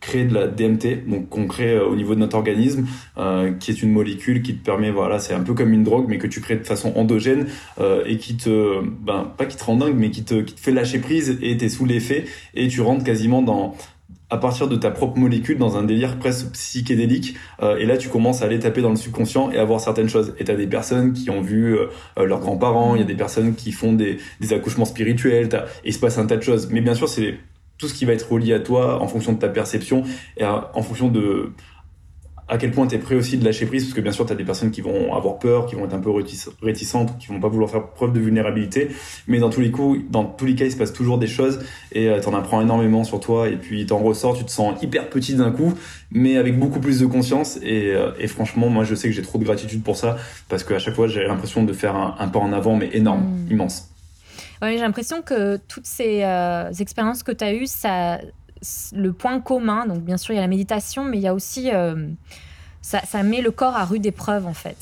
créer 0.00 0.24
de 0.24 0.34
la 0.34 0.46
DMT, 0.46 1.08
donc 1.08 1.28
qu'on 1.28 1.46
crée 1.46 1.78
au 1.78 1.96
niveau 1.96 2.14
de 2.14 2.20
notre 2.20 2.36
organisme, 2.36 2.86
euh, 3.16 3.52
qui 3.52 3.70
est 3.70 3.82
une 3.82 3.90
molécule 3.90 4.42
qui 4.42 4.54
te 4.54 4.64
permet, 4.64 4.90
voilà, 4.90 5.18
c'est 5.18 5.34
un 5.34 5.40
peu 5.40 5.54
comme 5.54 5.72
une 5.72 5.82
drogue, 5.82 6.06
mais 6.08 6.18
que 6.18 6.26
tu 6.26 6.40
crées 6.40 6.56
de 6.56 6.64
façon 6.64 6.92
endogène 6.94 7.46
euh, 7.80 7.97
et 8.06 8.18
qui 8.18 8.36
te, 8.36 8.82
ben 8.82 9.32
pas 9.36 9.46
qui 9.46 9.56
te 9.56 9.64
rend 9.64 9.76
dingue, 9.76 9.96
mais 9.96 10.10
qui 10.10 10.24
te, 10.24 10.42
qui 10.42 10.54
te 10.54 10.60
fait 10.60 10.72
lâcher 10.72 10.98
prise 10.98 11.38
et 11.42 11.56
t'es 11.56 11.68
sous 11.68 11.84
l'effet 11.84 12.24
et 12.54 12.68
tu 12.68 12.80
rentres 12.80 13.04
quasiment 13.04 13.42
dans 13.42 13.74
à 14.30 14.36
partir 14.36 14.68
de 14.68 14.76
ta 14.76 14.90
propre 14.90 15.18
molécule 15.18 15.56
dans 15.56 15.76
un 15.76 15.84
délire 15.84 16.18
presque 16.18 16.52
psychédélique 16.52 17.36
euh, 17.62 17.76
et 17.78 17.86
là 17.86 17.96
tu 17.96 18.08
commences 18.08 18.42
à 18.42 18.44
aller 18.44 18.58
taper 18.58 18.82
dans 18.82 18.90
le 18.90 18.96
subconscient 18.96 19.50
et 19.50 19.58
à 19.58 19.64
voir 19.64 19.80
certaines 19.80 20.08
choses. 20.08 20.34
Et 20.38 20.44
t'as 20.44 20.54
des 20.54 20.66
personnes 20.66 21.12
qui 21.12 21.30
ont 21.30 21.40
vu 21.40 21.76
euh, 21.76 21.86
leurs 22.24 22.40
grands-parents 22.40 22.94
il 22.94 23.00
y 23.00 23.04
a 23.04 23.06
des 23.06 23.14
personnes 23.14 23.54
qui 23.54 23.72
font 23.72 23.92
des, 23.92 24.18
des 24.40 24.52
accouchements 24.52 24.84
spirituels 24.84 25.48
et 25.84 25.88
il 25.88 25.92
se 25.94 25.98
passe 25.98 26.18
un 26.18 26.26
tas 26.26 26.36
de 26.36 26.42
choses. 26.42 26.68
Mais 26.70 26.80
bien 26.80 26.94
sûr 26.94 27.08
c'est 27.08 27.38
tout 27.78 27.88
ce 27.88 27.94
qui 27.94 28.04
va 28.04 28.12
être 28.12 28.30
relié 28.30 28.54
à 28.54 28.60
toi 28.60 29.00
en 29.00 29.06
fonction 29.08 29.32
de 29.32 29.38
ta 29.38 29.48
perception 29.48 30.02
et 30.36 30.44
en 30.44 30.82
fonction 30.82 31.08
de 31.08 31.52
à 32.48 32.56
quel 32.58 32.70
point 32.70 32.86
tu 32.86 32.94
es 32.94 32.98
prêt 32.98 33.14
aussi 33.14 33.36
de 33.36 33.44
lâcher 33.44 33.66
prise, 33.66 33.84
parce 33.84 33.94
que 33.94 34.00
bien 34.00 34.12
sûr, 34.12 34.24
tu 34.24 34.32
as 34.32 34.36
des 34.36 34.44
personnes 34.44 34.70
qui 34.70 34.80
vont 34.80 35.14
avoir 35.14 35.38
peur, 35.38 35.66
qui 35.66 35.74
vont 35.74 35.84
être 35.84 35.94
un 35.94 36.00
peu 36.00 36.10
réticentes, 36.62 37.18
qui 37.18 37.28
vont 37.28 37.40
pas 37.40 37.48
vouloir 37.48 37.70
faire 37.70 37.86
preuve 37.88 38.12
de 38.12 38.20
vulnérabilité, 38.20 38.88
mais 39.26 39.38
dans 39.38 39.50
tous 39.50 39.60
les 39.60 39.70
coups, 39.70 40.00
dans 40.10 40.24
tous 40.24 40.46
les 40.46 40.54
cas, 40.54 40.64
il 40.64 40.72
se 40.72 40.76
passe 40.76 40.92
toujours 40.92 41.18
des 41.18 41.26
choses 41.26 41.60
et 41.92 42.08
euh, 42.08 42.20
tu 42.20 42.28
en 42.28 42.34
apprends 42.34 42.60
énormément 42.62 43.04
sur 43.04 43.20
toi 43.20 43.48
et 43.48 43.56
puis 43.56 43.84
t'en 43.86 43.98
ressors, 43.98 44.36
tu 44.36 44.44
te 44.44 44.50
sens 44.50 44.82
hyper 44.82 45.10
petit 45.10 45.34
d'un 45.34 45.50
coup, 45.50 45.74
mais 46.10 46.36
avec 46.36 46.58
beaucoup 46.58 46.80
plus 46.80 47.00
de 47.00 47.06
conscience 47.06 47.58
et, 47.62 47.92
euh, 47.94 48.12
et 48.18 48.28
franchement, 48.28 48.68
moi 48.68 48.84
je 48.84 48.94
sais 48.94 49.08
que 49.08 49.14
j'ai 49.14 49.22
trop 49.22 49.38
de 49.38 49.44
gratitude 49.44 49.82
pour 49.82 49.96
ça, 49.96 50.16
parce 50.48 50.64
qu'à 50.64 50.78
chaque 50.78 50.94
fois, 50.94 51.06
j'ai 51.06 51.24
l'impression 51.24 51.64
de 51.64 51.72
faire 51.72 51.96
un, 51.96 52.28
pas 52.28 52.38
en 52.38 52.52
avant, 52.52 52.76
mais 52.76 52.90
énorme, 52.92 53.24
mmh. 53.24 53.52
immense. 53.52 53.88
Ouais, 54.60 54.72
j'ai 54.72 54.80
l'impression 54.80 55.22
que 55.22 55.56
toutes 55.68 55.86
ces 55.86 56.24
euh, 56.24 56.72
expériences 56.72 57.22
que 57.22 57.30
tu 57.30 57.44
as 57.44 57.54
eues, 57.54 57.66
ça, 57.66 58.18
le 58.94 59.12
point 59.12 59.40
commun, 59.40 59.86
donc 59.86 60.00
bien 60.00 60.16
sûr 60.16 60.32
il 60.32 60.36
y 60.36 60.38
a 60.38 60.42
la 60.42 60.48
méditation, 60.48 61.04
mais 61.04 61.18
il 61.18 61.22
y 61.22 61.28
a 61.28 61.34
aussi, 61.34 61.70
euh, 61.72 62.08
ça, 62.82 63.22
met 63.22 63.40
le 63.40 63.50
corps 63.50 63.76
à 63.76 63.84
rude 63.84 64.06
épreuve 64.06 64.46
en 64.46 64.54
fait, 64.54 64.76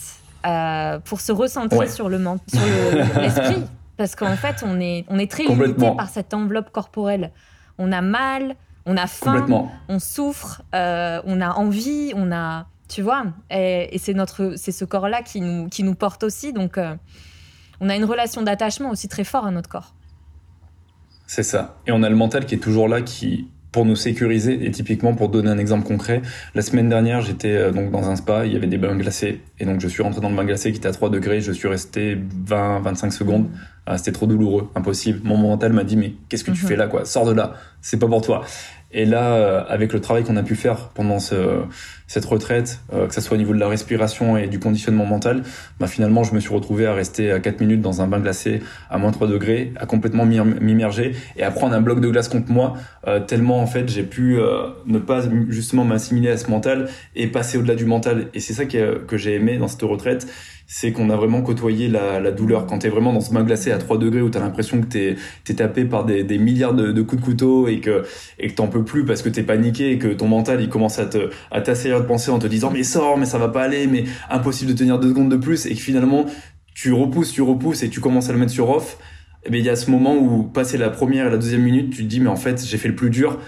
euh, 0.47 0.99
pour 1.01 1.21
se 1.21 1.33
recentrer 1.33 1.89
sur 1.89 2.09
le 2.09 2.19
sur 2.19 2.61
l'esprit, 3.21 3.65
parce 3.97 4.15
qu'en 4.15 4.37
fait 4.37 4.65
on 4.67 4.81
est, 4.81 5.05
on 5.09 5.19
est 5.19 5.31
très 5.31 5.45
limité 5.45 5.91
par 5.97 6.09
cette 6.09 6.35
enveloppe 6.35 6.71
corporelle. 6.71 7.33
On 7.79 7.93
a 7.93 8.01
mal, 8.01 8.57
on 8.87 8.97
a 8.97 9.07
faim, 9.07 9.69
on 9.89 9.99
souffre, 9.99 10.62
euh, 10.75 11.21
on 11.27 11.41
a 11.43 11.51
envie, 11.51 12.12
on 12.17 12.33
a, 12.33 12.67
tu 12.89 13.03
vois, 13.03 13.25
et, 13.51 13.99
c'est 13.99 14.15
notre, 14.15 14.55
c'est 14.57 14.73
ce 14.73 14.85
corps-là 14.85 15.23
qui 15.23 15.41
nous, 15.43 15.69
qui 15.69 15.83
nous 15.83 15.95
porte 15.95 16.23
aussi, 16.23 16.53
donc 16.53 16.79
on 17.81 17.89
a 17.89 17.97
une 17.97 18.05
relation 18.05 18.43
d'attachement 18.43 18.91
aussi 18.91 19.09
très 19.09 19.25
fort 19.25 19.47
à 19.47 19.51
notre 19.51 19.69
corps. 19.69 19.93
C'est 21.27 21.43
ça. 21.43 21.77
Et 21.87 21.93
on 21.93 22.03
a 22.03 22.09
le 22.09 22.17
mental 22.17 22.47
qui 22.47 22.55
est 22.55 22.59
toujours 22.59 22.89
là, 22.89 23.03
qui 23.03 23.49
pour 23.77 23.85
nous 23.85 23.95
sécuriser. 23.95 24.65
Et 24.65 24.71
typiquement, 24.71 25.12
pour 25.12 25.29
donner 25.29 25.51
un 25.51 25.59
exemple 25.59 25.87
concret, 25.87 26.23
la 26.55 26.62
semaine 26.62 26.89
dernière, 26.89 27.21
j'étais 27.21 27.55
euh, 27.55 27.73
donc 27.73 27.91
dans 27.91 28.09
un 28.09 28.17
spa, 28.17 28.47
il 28.47 28.55
y 28.55 28.57
avait 28.57 28.69
des 28.69 28.79
bains 28.79 28.97
glacés. 28.97 29.43
Et 29.61 29.67
donc, 29.67 29.83
je 29.83 29.89
suis 29.89 30.03
rentré 30.03 30.23
dans 30.23 30.31
le 30.31 30.35
bain 30.35 30.47
glacé 30.47 30.73
qui 30.73 30.79
était 30.79 30.89
à 30.89 30.93
3 30.93 31.11
degrés. 31.11 31.43
Je 31.43 31.53
suis 31.53 31.69
resté 31.69 32.17
20, 32.47 32.81
25 32.81 33.12
secondes. 33.12 33.51
Ah, 33.85 33.99
c'était 33.99 34.12
trop 34.12 34.27
douloureux, 34.27 34.71
impossible. 34.75 35.21
Mon 35.25 35.37
mental 35.37 35.75
m'a 35.75 35.85
dit, 35.85 35.99
mais 35.99 36.15
qu'est-ce 36.31 36.43
que 36.43 36.53
tu 36.53 36.62
mhm. 36.62 36.69
fais 36.69 36.77
là, 36.77 36.87
quoi? 36.87 37.05
Sors 37.05 37.27
de 37.27 37.33
là. 37.33 37.53
C'est 37.83 37.99
pas 37.99 38.07
pour 38.07 38.23
toi. 38.23 38.47
Et 38.92 39.05
là, 39.05 39.35
euh, 39.35 39.64
avec 39.68 39.92
le 39.92 40.01
travail 40.01 40.22
qu'on 40.22 40.37
a 40.37 40.42
pu 40.42 40.55
faire 40.55 40.88
pendant 40.94 41.18
ce, 41.18 41.62
cette 42.07 42.25
retraite, 42.25 42.81
euh, 42.92 43.09
que 43.09 43.14
ce 43.14 43.20
soit 43.20 43.35
au 43.35 43.38
niveau 43.38 43.53
de 43.53 43.59
la 43.59 43.68
respiration 43.68 44.37
et 44.37 44.46
du 44.46 44.61
conditionnement 44.61 45.07
mental, 45.07 45.42
bah 45.81 45.88
finalement, 45.88 46.22
je 46.22 46.35
me 46.35 46.40
suis 46.40 46.55
retrouvé 46.55 46.87
à 46.87 46.94
rester 46.94 47.33
à 47.33 47.40
4 47.40 47.61
minutes 47.61 47.81
dans 47.81 48.01
un 48.01 48.07
bain 48.07 48.20
glacé 48.20 48.62
à 48.88 48.99
moins 48.99 49.11
3 49.11 49.27
degrés, 49.27 49.72
à 49.77 49.87
complètement 49.87 50.25
m'immerger 50.25 51.16
et 51.37 51.42
à 51.42 51.51
prendre 51.51 51.75
un 51.75 51.81
bloc 51.81 52.01
de 52.01 52.09
glace 52.09 52.29
contre 52.29 52.51
moi, 52.51 52.75
euh, 53.09 53.20
tellement 53.20 53.61
en 53.61 53.66
fait 53.66 53.88
j'ai 53.88 54.05
pu 54.05 54.38
ne 54.87 54.99
pas 54.99 55.22
justement 55.49 55.85
m'assimiler 55.85 56.31
à 56.31 56.37
ce 56.37 56.49
mental 56.49 56.88
et 57.16 57.27
passer 57.27 57.59
au-delà 57.59 57.75
du 57.75 57.87
mental. 57.87 58.29
Et 58.35 58.40
c'est 58.40 58.53
ça 58.53 58.66
que, 58.66 58.99
que 58.99 59.16
j'ai 59.16 59.35
aimé 59.35 59.59
dans 59.59 59.68
cette 59.68 59.83
retraite, 59.83 60.27
c'est 60.67 60.93
qu'on 60.93 61.11
a 61.11 61.17
vraiment 61.17 61.43
côtoyé 61.43 61.89
la, 61.89 62.19
la 62.21 62.33
douleur. 62.33 62.67
Quand 62.67 62.79
t'es 62.79 62.89
vraiment 62.89 63.13
dans 63.13 63.21
ce 63.21 63.33
bain 63.33 63.45
glacé 63.45 63.71
à 63.71 63.79
3 63.79 63.99
degrés 63.99 64.21
où 64.21 64.31
t'as 64.31 64.41
l'impression 64.41 64.81
que 64.81 64.87
t'es 64.87 65.17
es 65.49 65.55
tapé 65.55 65.85
par 65.85 66.05
des, 66.05 66.25
des 66.25 66.39
milliards 66.39 66.75
de, 66.75 66.91
de, 66.93 67.03
coups 67.03 67.23
de 67.23 67.27
couteau 67.27 67.69
et 67.69 67.81
que 67.81 68.05
et 68.39 68.49
que 68.49 68.55
t'en 68.55 68.67
peux 68.67 68.85
plus 68.85 69.05
parce 69.05 69.23
que 69.23 69.29
t'es 69.29 69.45
paniqué 69.45 69.93
et 69.93 69.99
que 69.99 70.09
ton 70.09 70.27
mental 70.27 70.61
il 70.61 70.69
commence 70.69 70.99
à 70.99 71.07
te 71.07 71.31
à 71.51 71.61
t'assaillir 71.61 72.01
de 72.01 72.07
penser 72.07 72.31
en 72.31 72.39
te 72.39 72.47
disant 72.47 72.71
mais 72.73 72.83
sors 72.83 73.17
mais 73.17 73.27
ça 73.27 73.39
va 73.39 73.49
pas 73.49 73.63
aller 73.63 73.87
mais 73.87 74.05
impossible 74.29 74.73
de 74.73 74.77
tenir 74.77 74.99
deux 74.99 75.11
secondes 75.11 75.31
de 75.31 75.37
plus 75.37 75.67
et 75.67 75.75
que 75.75 75.81
finalement 75.81 76.27
tu 76.75 76.93
repousses 76.93 77.33
tu 77.33 77.43
repousses 77.43 77.83
et 77.83 77.89
tu 77.89 78.01
commences 78.01 78.29
à 78.29 78.33
le 78.33 78.39
mettre 78.39 78.53
sur 78.53 78.69
off. 78.71 78.99
Et 79.45 79.51
eh 79.53 79.59
il 79.59 79.65
y 79.65 79.71
a 79.71 79.77
ce 79.77 79.93
moment 79.93 80.17
où 80.17 80.43
passer 80.43 80.77
la 80.77 80.91
première 80.91 81.29
et 81.29 81.31
la 81.31 81.37
deuxième 81.37 81.63
minute 81.63 81.91
tu 81.91 82.03
te 82.03 82.09
dis 82.09 82.19
mais 82.19 82.29
en 82.29 82.37
fait 82.37 82.65
j'ai 82.67 82.79
fait 82.79 82.89
le 82.89 82.97
plus 82.97 83.11
dur 83.11 83.39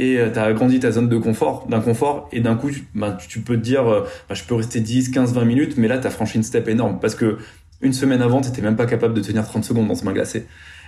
et 0.00 0.18
euh, 0.18 0.30
tu 0.30 0.38
as 0.38 0.44
agrandi 0.44 0.80
ta 0.80 0.90
zone 0.90 1.10
de 1.10 1.18
confort, 1.18 1.66
d'inconfort, 1.68 2.26
et 2.32 2.40
d'un 2.40 2.56
coup, 2.56 2.70
ben, 2.94 3.12
tu 3.28 3.40
peux 3.40 3.56
te 3.56 3.62
dire, 3.62 3.86
euh, 3.86 4.06
ben, 4.30 4.34
je 4.34 4.44
peux 4.44 4.54
rester 4.54 4.80
10, 4.80 5.10
15, 5.10 5.34
20 5.34 5.44
minutes, 5.44 5.74
mais 5.76 5.88
là, 5.88 5.98
tu 5.98 6.06
as 6.06 6.10
franchi 6.10 6.38
une 6.38 6.42
step 6.42 6.68
énorme, 6.68 6.98
parce 7.00 7.14
que 7.14 7.36
une 7.82 7.92
semaine 7.92 8.22
avant, 8.22 8.40
tu 8.40 8.62
même 8.62 8.76
pas 8.76 8.86
capable 8.86 9.12
de 9.12 9.20
tenir 9.20 9.44
30 9.44 9.62
secondes 9.62 9.88
dans 9.88 9.94
ce 9.94 10.04
bain 10.04 10.12
glacé. 10.12 10.46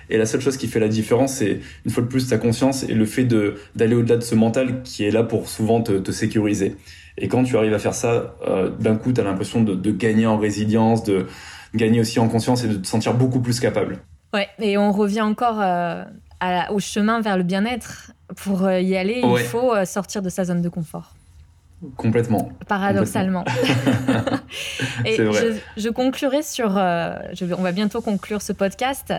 Et 0.08 0.16
la 0.16 0.24
seule 0.24 0.40
chose 0.40 0.56
qui 0.56 0.66
fait 0.66 0.80
la 0.80 0.88
différence, 0.88 1.34
c'est 1.34 1.60
une 1.84 1.90
fois 1.90 2.02
de 2.02 2.08
plus 2.08 2.26
ta 2.26 2.38
conscience 2.38 2.84
et 2.84 2.94
le 2.94 3.04
fait 3.04 3.24
d'aller 3.24 3.94
au-delà 3.94 4.16
de 4.16 4.22
ce 4.22 4.34
mental 4.34 4.82
qui 4.82 5.04
est 5.04 5.10
là 5.10 5.22
pour 5.22 5.48
souvent 5.48 5.82
te, 5.82 6.10
sécuriser. 6.10 6.76
Et 7.18 7.28
quand 7.28 7.44
tu 7.44 7.56
arrives 7.56 7.72
à 7.72 7.78
faire 7.78 7.94
ça, 7.94 8.34
euh, 8.46 8.68
d'un 8.68 8.96
coup, 8.96 9.12
tu 9.12 9.20
as 9.20 9.24
l'impression 9.24 9.62
de, 9.62 9.90
gagner 9.90 10.26
en 10.26 10.38
résilience, 10.38 11.04
de 11.04 11.26
gagner 11.74 12.00
aussi 12.00 12.18
en 12.18 12.28
conscience 12.28 12.64
et 12.64 12.68
de 12.68 12.74
te 12.74 12.86
sentir 12.86 13.14
beaucoup 13.14 13.40
plus 13.40 13.60
capable. 13.60 13.98
Ouais, 14.34 14.48
et 14.58 14.76
on 14.76 14.90
revient 14.92 15.22
encore 15.22 15.62
au 16.70 16.78
chemin 16.80 17.20
vers 17.20 17.36
le 17.36 17.42
bien-être. 17.42 18.12
Pour 18.36 18.64
euh, 18.64 18.80
y 18.80 18.96
aller, 18.96 19.22
il 19.24 19.38
faut 19.38 19.74
euh, 19.74 19.84
sortir 19.84 20.22
de 20.22 20.28
sa 20.28 20.44
zone 20.44 20.62
de 20.62 20.68
confort. 20.68 21.14
Complètement. 21.96 22.52
Paradoxalement. 22.68 23.44
et 25.04 25.16
je, 25.16 25.56
je, 25.76 25.88
conclurai 25.88 26.42
sur. 26.42 26.78
Euh, 26.78 27.16
je, 27.32 27.44
on 27.52 27.62
va 27.62 27.72
bientôt 27.72 28.00
conclure 28.00 28.40
ce 28.40 28.52
podcast. 28.52 29.12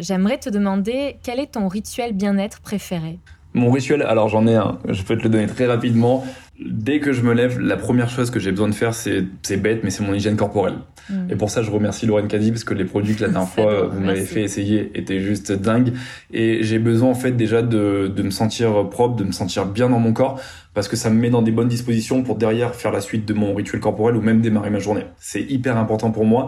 J'aimerais 0.00 0.38
te 0.38 0.50
demander 0.50 1.18
quel 1.22 1.38
est 1.38 1.52
ton 1.52 1.68
rituel 1.68 2.12
bien-être 2.12 2.60
préféré? 2.60 3.20
Mon 3.54 3.70
rituel, 3.70 4.02
alors 4.02 4.28
j'en 4.28 4.48
ai 4.48 4.56
un. 4.56 4.78
Je 4.88 5.02
peux 5.02 5.16
te 5.16 5.22
le 5.22 5.28
donner 5.28 5.46
très 5.46 5.66
rapidement. 5.66 6.24
Dès 6.64 7.00
que 7.00 7.12
je 7.12 7.22
me 7.22 7.32
lève, 7.32 7.58
la 7.60 7.76
première 7.76 8.08
chose 8.08 8.30
que 8.30 8.38
j'ai 8.38 8.50
besoin 8.50 8.68
de 8.68 8.74
faire, 8.74 8.94
c'est 8.94 9.22
bête, 9.56 9.80
mais 9.84 9.90
c'est 9.90 10.04
mon 10.04 10.14
hygiène 10.14 10.36
corporelle. 10.36 10.76
Mm. 11.10 11.30
Et 11.30 11.36
pour 11.36 11.50
ça, 11.50 11.62
je 11.62 11.70
remercie 11.70 12.06
Lorraine 12.06 12.28
Caddy 12.28 12.50
parce 12.50 12.64
que 12.64 12.74
les 12.74 12.84
produits 12.84 13.14
que 13.14 13.22
la 13.22 13.28
dernière 13.28 13.48
fois 13.54 13.86
vous 13.86 14.00
m'avez 14.00 14.24
fait 14.24 14.42
essayer 14.42 14.90
étaient 14.94 15.20
juste 15.20 15.52
dingues. 15.52 15.92
Et 16.32 16.62
j'ai 16.62 16.78
besoin 16.78 17.10
en 17.10 17.14
fait 17.14 17.32
déjà 17.32 17.62
de, 17.62 18.12
de 18.14 18.22
me 18.22 18.30
sentir 18.30 18.88
propre, 18.88 19.16
de 19.16 19.24
me 19.24 19.32
sentir 19.32 19.66
bien 19.66 19.88
dans 19.88 19.98
mon 19.98 20.12
corps 20.12 20.40
parce 20.74 20.88
que 20.88 20.96
ça 20.96 21.10
me 21.10 21.20
met 21.20 21.28
dans 21.28 21.42
des 21.42 21.50
bonnes 21.50 21.68
dispositions 21.68 22.22
pour 22.22 22.36
derrière 22.36 22.74
faire 22.74 22.92
la 22.92 23.02
suite 23.02 23.26
de 23.26 23.34
mon 23.34 23.54
rituel 23.54 23.80
corporel 23.80 24.16
ou 24.16 24.22
même 24.22 24.40
démarrer 24.40 24.70
ma 24.70 24.78
journée. 24.78 25.04
C'est 25.18 25.42
hyper 25.42 25.76
important 25.76 26.10
pour 26.10 26.24
moi. 26.24 26.46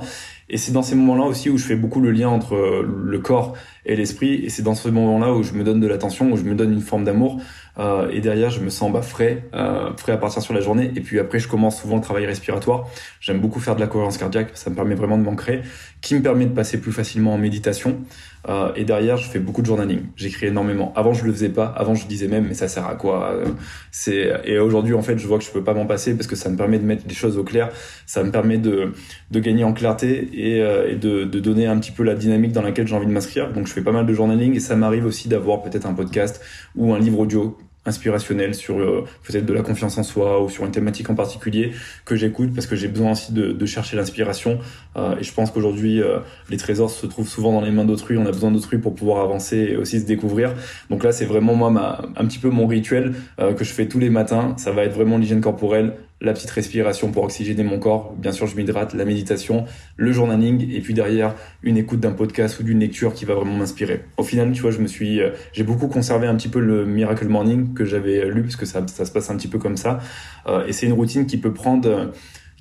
Et 0.48 0.56
c'est 0.56 0.72
dans 0.72 0.82
ces 0.82 0.94
moments-là 0.94 1.24
aussi 1.24 1.50
où 1.50 1.58
je 1.58 1.64
fais 1.64 1.76
beaucoup 1.76 2.00
le 2.00 2.10
lien 2.10 2.28
entre 2.28 2.56
le 2.84 3.18
corps 3.18 3.54
et 3.84 3.96
l'esprit. 3.96 4.34
Et 4.44 4.48
c'est 4.48 4.62
dans 4.62 4.74
ce 4.74 4.88
moment-là 4.88 5.32
où 5.32 5.42
je 5.42 5.52
me 5.52 5.62
donne 5.62 5.80
de 5.80 5.86
l'attention, 5.86 6.30
où 6.32 6.36
je 6.36 6.42
me 6.42 6.54
donne 6.54 6.72
une 6.72 6.80
forme 6.80 7.04
d'amour. 7.04 7.40
Euh, 7.78 8.08
et 8.10 8.20
derrière, 8.20 8.50
je 8.50 8.60
me 8.60 8.70
sens 8.70 8.92
bah, 8.92 9.02
frais, 9.02 9.44
euh, 9.54 9.92
frais 9.96 10.12
à 10.12 10.16
partir 10.16 10.42
sur 10.42 10.54
la 10.54 10.60
journée. 10.60 10.92
Et 10.96 11.00
puis 11.00 11.18
après, 11.18 11.38
je 11.38 11.48
commence 11.48 11.80
souvent 11.80 11.96
le 11.96 12.02
travail 12.02 12.26
respiratoire. 12.26 12.86
J'aime 13.20 13.40
beaucoup 13.40 13.60
faire 13.60 13.74
de 13.74 13.80
la 13.80 13.86
cohérence 13.86 14.18
cardiaque. 14.18 14.50
Ça 14.54 14.70
me 14.70 14.74
permet 14.74 14.94
vraiment 14.94 15.18
de 15.18 15.22
m'ancrer, 15.22 15.62
qui 16.00 16.14
me 16.14 16.22
permet 16.22 16.46
de 16.46 16.54
passer 16.54 16.80
plus 16.80 16.92
facilement 16.92 17.34
en 17.34 17.38
méditation. 17.38 18.00
Euh, 18.48 18.72
et 18.76 18.84
derrière, 18.84 19.16
je 19.16 19.28
fais 19.28 19.38
beaucoup 19.38 19.62
de 19.62 19.66
journaling. 19.66 20.00
J'écris 20.16 20.46
énormément. 20.46 20.92
Avant, 20.96 21.14
je 21.14 21.24
le 21.24 21.32
faisais 21.32 21.48
pas. 21.48 21.66
Avant, 21.66 21.94
je 21.94 22.06
disais 22.06 22.28
même, 22.28 22.46
mais 22.48 22.54
ça 22.54 22.68
sert 22.68 22.86
à 22.86 22.94
quoi 22.94 23.30
euh, 23.32 23.46
C'est 23.90 24.32
et 24.44 24.58
aujourd'hui, 24.58 24.94
en 24.94 25.02
fait, 25.02 25.18
je 25.18 25.26
vois 25.26 25.38
que 25.38 25.44
je 25.44 25.50
peux 25.50 25.64
pas 25.64 25.74
m'en 25.74 25.86
passer 25.86 26.14
parce 26.14 26.26
que 26.26 26.36
ça 26.36 26.50
me 26.50 26.56
permet 26.56 26.78
de 26.78 26.84
mettre 26.84 27.06
des 27.06 27.14
choses 27.14 27.38
au 27.38 27.44
clair. 27.44 27.70
Ça 28.06 28.22
me 28.22 28.30
permet 28.30 28.58
de 28.58 28.92
de 29.30 29.40
gagner 29.40 29.64
en 29.64 29.72
clarté 29.72 30.28
et, 30.32 30.60
euh, 30.62 30.90
et 30.90 30.96
de, 30.96 31.24
de 31.24 31.40
donner 31.40 31.66
un 31.66 31.78
petit 31.78 31.92
peu 31.92 32.02
la 32.02 32.14
dynamique 32.14 32.52
dans 32.52 32.62
laquelle 32.62 32.86
j'ai 32.86 32.94
envie 32.94 33.06
de 33.06 33.12
m'inscrire. 33.12 33.52
Donc, 33.52 33.66
je 33.66 33.72
fais 33.72 33.82
pas 33.82 33.92
mal 33.92 34.06
de 34.06 34.12
journaling 34.12 34.54
et 34.54 34.60
ça 34.60 34.76
m'arrive 34.76 35.06
aussi 35.06 35.28
d'avoir 35.28 35.62
peut-être 35.62 35.86
un 35.86 35.94
podcast 35.94 36.40
ou 36.76 36.92
un 36.92 36.98
livre 36.98 37.20
audio 37.20 37.56
inspirationnel 37.86 38.54
sur 38.54 38.78
euh, 38.78 39.04
peut-être 39.22 39.46
de 39.46 39.52
la 39.52 39.62
confiance 39.62 39.98
en 39.98 40.02
soi 40.02 40.42
ou 40.42 40.48
sur 40.48 40.64
une 40.64 40.70
thématique 40.70 41.10
en 41.10 41.14
particulier 41.14 41.72
que 42.04 42.16
j'écoute 42.16 42.52
parce 42.54 42.66
que 42.66 42.76
j'ai 42.76 42.88
besoin 42.88 43.12
aussi 43.12 43.32
de, 43.32 43.52
de 43.52 43.66
chercher 43.66 43.96
l'inspiration. 43.96 44.58
Euh, 44.96 45.16
et 45.18 45.22
je 45.22 45.32
pense 45.32 45.50
qu'aujourd'hui 45.50 46.00
euh, 46.00 46.18
les 46.50 46.56
trésors 46.56 46.90
se 46.90 47.06
trouvent 47.06 47.28
souvent 47.28 47.52
dans 47.52 47.60
les 47.60 47.70
mains 47.70 47.84
d'autrui. 47.84 48.16
On 48.16 48.26
a 48.26 48.32
besoin 48.32 48.50
d'autrui 48.50 48.78
pour 48.78 48.94
pouvoir 48.94 49.22
avancer 49.22 49.56
et 49.72 49.76
aussi 49.76 50.00
se 50.00 50.06
découvrir. 50.06 50.54
Donc 50.90 51.04
là 51.04 51.12
c'est 51.12 51.26
vraiment 51.26 51.54
moi 51.54 51.70
ma, 51.70 52.02
un 52.16 52.26
petit 52.26 52.38
peu 52.38 52.50
mon 52.50 52.66
rituel 52.66 53.14
que 53.38 53.64
je 53.64 53.72
fais 53.72 53.86
tous 53.86 53.98
les 53.98 54.10
matins. 54.10 54.54
Ça 54.56 54.72
va 54.72 54.84
être 54.84 54.94
vraiment 54.94 55.18
l'hygiène 55.18 55.40
corporelle 55.40 55.94
la 56.24 56.32
petite 56.32 56.50
respiration 56.50 57.10
pour 57.10 57.24
oxygéner 57.24 57.62
mon 57.62 57.78
corps. 57.78 58.14
Bien 58.16 58.32
sûr, 58.32 58.46
je 58.46 58.56
m'hydrate, 58.56 58.94
la 58.94 59.04
méditation, 59.04 59.64
le 59.96 60.12
journaling, 60.12 60.70
et 60.72 60.80
puis 60.80 60.94
derrière, 60.94 61.34
une 61.62 61.76
écoute 61.76 62.00
d'un 62.00 62.12
podcast 62.12 62.58
ou 62.60 62.62
d'une 62.62 62.80
lecture 62.80 63.14
qui 63.14 63.24
va 63.24 63.34
vraiment 63.34 63.56
m'inspirer. 63.56 64.04
Au 64.16 64.22
final, 64.22 64.52
tu 64.52 64.62
vois, 64.62 64.70
je 64.70 64.78
me 64.78 64.86
suis, 64.86 65.20
euh, 65.20 65.30
j'ai 65.52 65.64
beaucoup 65.64 65.88
conservé 65.88 66.26
un 66.26 66.34
petit 66.34 66.48
peu 66.48 66.60
le 66.60 66.84
Miracle 66.84 67.28
Morning 67.28 67.74
que 67.74 67.84
j'avais 67.84 68.28
lu, 68.28 68.42
parce 68.42 68.56
que 68.56 68.66
ça, 68.66 68.86
ça 68.86 69.04
se 69.04 69.12
passe 69.12 69.30
un 69.30 69.36
petit 69.36 69.48
peu 69.48 69.58
comme 69.58 69.76
ça. 69.76 70.00
Euh, 70.46 70.66
et 70.66 70.72
c'est 70.72 70.86
une 70.86 70.92
routine 70.92 71.26
qui 71.26 71.36
peut 71.36 71.52
prendre 71.52 72.12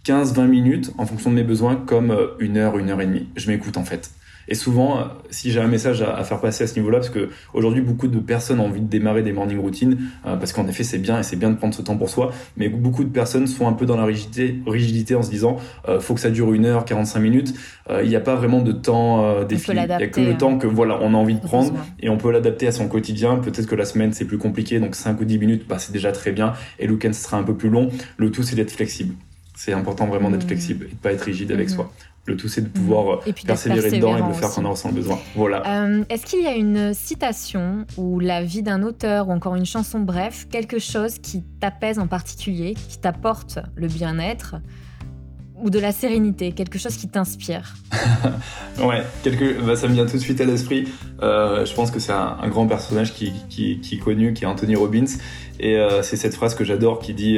15-20 0.05 0.47
minutes 0.47 0.91
en 0.97 1.05
fonction 1.05 1.29
de 1.29 1.35
mes 1.35 1.43
besoins, 1.43 1.75
comme 1.75 2.11
euh, 2.11 2.27
une 2.39 2.57
heure, 2.57 2.77
une 2.77 2.89
heure 2.89 3.01
et 3.01 3.05
demie. 3.05 3.29
Je 3.35 3.49
m'écoute 3.49 3.77
en 3.77 3.85
fait. 3.85 4.11
Et 4.47 4.55
souvent, 4.55 4.99
euh, 4.99 5.03
si 5.29 5.51
j'ai 5.51 5.59
un 5.59 5.67
message 5.67 6.01
à, 6.01 6.23
faire 6.23 6.39
passer 6.39 6.63
à 6.63 6.67
ce 6.67 6.75
niveau-là, 6.75 6.99
parce 6.99 7.09
que 7.09 7.29
aujourd'hui 7.53 7.81
beaucoup 7.81 8.07
de 8.07 8.19
personnes 8.19 8.59
ont 8.59 8.65
envie 8.65 8.81
de 8.81 8.87
démarrer 8.87 9.23
des 9.23 9.33
morning 9.33 9.59
routines, 9.59 9.97
euh, 10.25 10.35
parce 10.37 10.53
qu'en 10.53 10.67
effet 10.67 10.83
c'est 10.83 10.97
bien 10.97 11.19
et 11.19 11.23
c'est 11.23 11.35
bien 11.35 11.49
de 11.49 11.55
prendre 11.55 11.73
ce 11.73 11.81
temps 11.81 11.97
pour 11.97 12.09
soi, 12.09 12.31
mais 12.57 12.69
beaucoup 12.69 13.03
de 13.03 13.09
personnes 13.09 13.47
sont 13.47 13.67
un 13.67 13.73
peu 13.73 13.85
dans 13.85 13.97
la 13.97 14.05
rigidité, 14.05 14.59
rigidité 14.65 15.15
en 15.15 15.23
se 15.23 15.29
disant 15.29 15.57
euh, 15.87 15.99
faut 15.99 16.13
que 16.13 16.19
ça 16.19 16.29
dure 16.29 16.53
une 16.53 16.65
heure, 16.65 16.85
45 16.85 17.19
minutes. 17.19 17.53
Euh, 17.89 18.01
il 18.03 18.09
n'y 18.09 18.15
a 18.15 18.21
pas 18.21 18.35
vraiment 18.35 18.61
de 18.61 18.71
temps 18.71 19.43
défini. 19.43 19.79
Il 19.81 19.97
n'y 19.97 20.03
a 20.03 20.07
que 20.07 20.21
le 20.21 20.37
temps 20.37 20.57
que 20.57 20.67
voilà 20.67 20.99
on 21.01 21.13
a 21.13 21.17
envie 21.17 21.35
de 21.35 21.41
prendre 21.41 21.73
et 21.99 22.09
on 22.09 22.17
peut 22.17 22.31
l'adapter 22.31 22.67
à 22.67 22.71
son 22.71 22.87
quotidien. 22.87 23.37
Peut-être 23.37 23.67
que 23.67 23.75
la 23.75 23.85
semaine 23.85 24.13
c'est 24.13 24.25
plus 24.25 24.37
compliqué, 24.37 24.79
donc 24.79 24.95
5 24.95 25.19
ou 25.19 25.25
10 25.25 25.39
minutes, 25.39 25.65
bah, 25.67 25.79
c'est 25.79 25.91
déjà 25.91 26.11
très 26.11 26.31
bien. 26.31 26.53
Et 26.79 26.87
le 26.87 26.93
week-end 26.93 27.13
ce 27.13 27.23
sera 27.23 27.37
un 27.37 27.43
peu 27.43 27.55
plus 27.55 27.69
long. 27.69 27.89
Le 28.17 28.31
tout 28.31 28.43
c'est 28.43 28.55
d'être 28.55 28.71
flexible. 28.71 29.15
C'est 29.55 29.73
important 29.73 30.07
vraiment 30.07 30.29
d'être 30.31 30.45
mmh. 30.45 30.47
flexible 30.47 30.85
et 30.85 30.93
de 30.93 30.95
pas 30.95 31.13
être 31.13 31.21
rigide 31.21 31.51
avec 31.51 31.67
mmh. 31.67 31.73
soi. 31.73 31.91
Le 32.25 32.37
tout, 32.37 32.47
c'est 32.47 32.61
de 32.61 32.69
pouvoir 32.69 33.19
Et 33.25 33.33
puis 33.33 33.43
d'être 33.43 33.47
persévérer 33.47 33.91
dedans 33.91 34.15
et 34.17 34.21
de 34.21 34.27
le 34.27 34.33
faire 34.33 34.47
aussi. 34.47 34.55
quand 34.61 34.65
on 34.65 34.71
ressent 34.71 34.87
le 34.89 34.95
besoin. 34.95 35.19
Voilà. 35.35 35.83
Euh, 35.83 36.03
Est-ce 36.09 36.25
qu'il 36.25 36.41
y 36.41 36.47
a 36.47 36.55
une 36.55 36.93
citation 36.93 37.85
ou 37.97 38.19
la 38.21 38.43
vie 38.43 38.63
d'un 38.63 38.81
auteur 38.81 39.27
ou 39.27 39.31
encore 39.33 39.55
une 39.55 39.65
chanson, 39.65 39.99
bref, 39.99 40.47
quelque 40.49 40.79
chose 40.79 41.17
qui 41.19 41.43
t'apaise 41.59 41.99
en 41.99 42.07
particulier, 42.07 42.75
qui 42.87 42.97
t'apporte 42.99 43.59
le 43.75 43.87
bien-être 43.87 44.55
ou 45.61 45.69
de 45.69 45.79
la 45.79 45.91
sérénité, 45.91 46.51
quelque 46.53 46.79
chose 46.79 46.95
qui 46.95 47.07
t'inspire? 47.09 47.75
Ouais, 48.83 49.03
quelque... 49.21 49.61
bah, 49.61 49.75
ça 49.75 49.87
me 49.87 49.93
vient 49.93 50.05
tout 50.07 50.13
de 50.17 50.21
suite 50.21 50.41
à 50.41 50.45
l'esprit. 50.45 50.87
Euh, 51.21 51.63
je 51.63 51.73
pense 51.75 51.91
que 51.91 51.99
c'est 51.99 52.11
un, 52.11 52.37
un 52.41 52.47
grand 52.47 52.65
personnage 52.67 53.13
qui, 53.13 53.31
qui, 53.47 53.79
qui 53.81 53.95
est 53.95 53.99
connu, 53.99 54.33
qui 54.33 54.45
est 54.45 54.47
Anthony 54.47 54.75
Robbins. 54.75 55.05
Et 55.59 55.77
euh, 55.77 56.01
c'est 56.01 56.17
cette 56.17 56.33
phrase 56.33 56.55
que 56.55 56.63
j'adore 56.63 56.97
qui 56.99 57.13
dit 57.13 57.37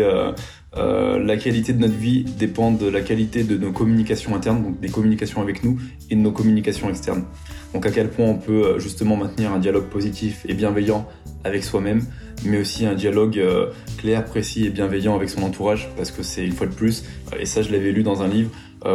euh, 0.77 1.19
La 1.19 1.37
qualité 1.37 1.73
de 1.73 1.79
notre 1.79 1.95
vie 1.95 2.23
dépend 2.23 2.71
de 2.71 2.87
la 2.87 3.01
qualité 3.01 3.43
de 3.43 3.57
nos 3.57 3.71
communications 3.71 4.35
internes, 4.35 4.63
donc 4.63 4.79
des 4.79 4.89
communications 4.89 5.41
avec 5.41 5.63
nous, 5.63 5.77
et 6.09 6.15
de 6.15 6.19
nos 6.19 6.31
communications 6.31 6.89
externes. 6.89 7.23
Donc 7.73 7.85
à 7.85 7.91
quel 7.91 8.09
point 8.09 8.25
on 8.25 8.35
peut 8.35 8.65
euh, 8.65 8.79
justement 8.79 9.15
maintenir 9.15 9.51
un 9.51 9.59
dialogue 9.59 9.85
positif 9.85 10.45
et 10.47 10.53
bienveillant 10.53 11.07
avec 11.43 11.63
soi-même, 11.63 12.03
mais 12.43 12.59
aussi 12.59 12.85
un 12.85 12.95
dialogue 12.95 13.39
euh, 13.39 13.67
clair, 13.97 14.25
précis 14.25 14.65
et 14.65 14.69
bienveillant 14.69 15.15
avec 15.15 15.29
son 15.29 15.43
entourage, 15.43 15.89
parce 15.95 16.11
que 16.11 16.23
c'est 16.23 16.45
une 16.45 16.53
fois 16.53 16.67
de 16.67 16.73
plus, 16.73 17.05
et 17.39 17.45
ça 17.45 17.61
je 17.61 17.71
l'avais 17.71 17.91
lu 17.91 18.03
dans 18.03 18.21
un 18.21 18.27
livre, 18.27 18.49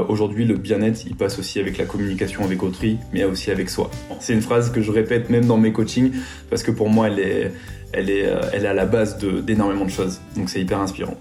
aujourd'hui 0.09 0.45
le 0.45 0.55
bien-être 0.55 1.05
il 1.05 1.17
passe 1.17 1.41
aussi 1.41 1.59
avec 1.59 1.77
la 1.77 1.85
communication 1.85 2.45
avec 2.45 2.63
autrui, 2.63 2.99
mais 3.13 3.25
aussi 3.25 3.51
avec 3.51 3.69
soi. 3.69 3.91
C'est 4.21 4.35
une 4.35 4.41
phrase 4.41 4.71
que 4.71 4.83
je 4.83 4.93
répète 4.93 5.31
même 5.31 5.47
dans 5.47 5.57
mes 5.57 5.73
coachings, 5.73 6.13
parce 6.49 6.63
que 6.63 6.71
pour 6.71 6.89
moi 6.89 7.09
elle 7.09 7.19
est, 7.19 7.53
elle 7.93 8.09
est, 8.09 8.29
elle 8.53 8.65
est 8.65 8.69
à 8.69 8.75
la 8.75 8.87
base 8.87 9.19
d'énormément 9.19 9.85
de, 9.85 9.91
choses, 9.91 10.21
donc 10.37 10.49
c'est 10.49 10.61
hyper 10.61 10.79
inspirant. 10.79 11.17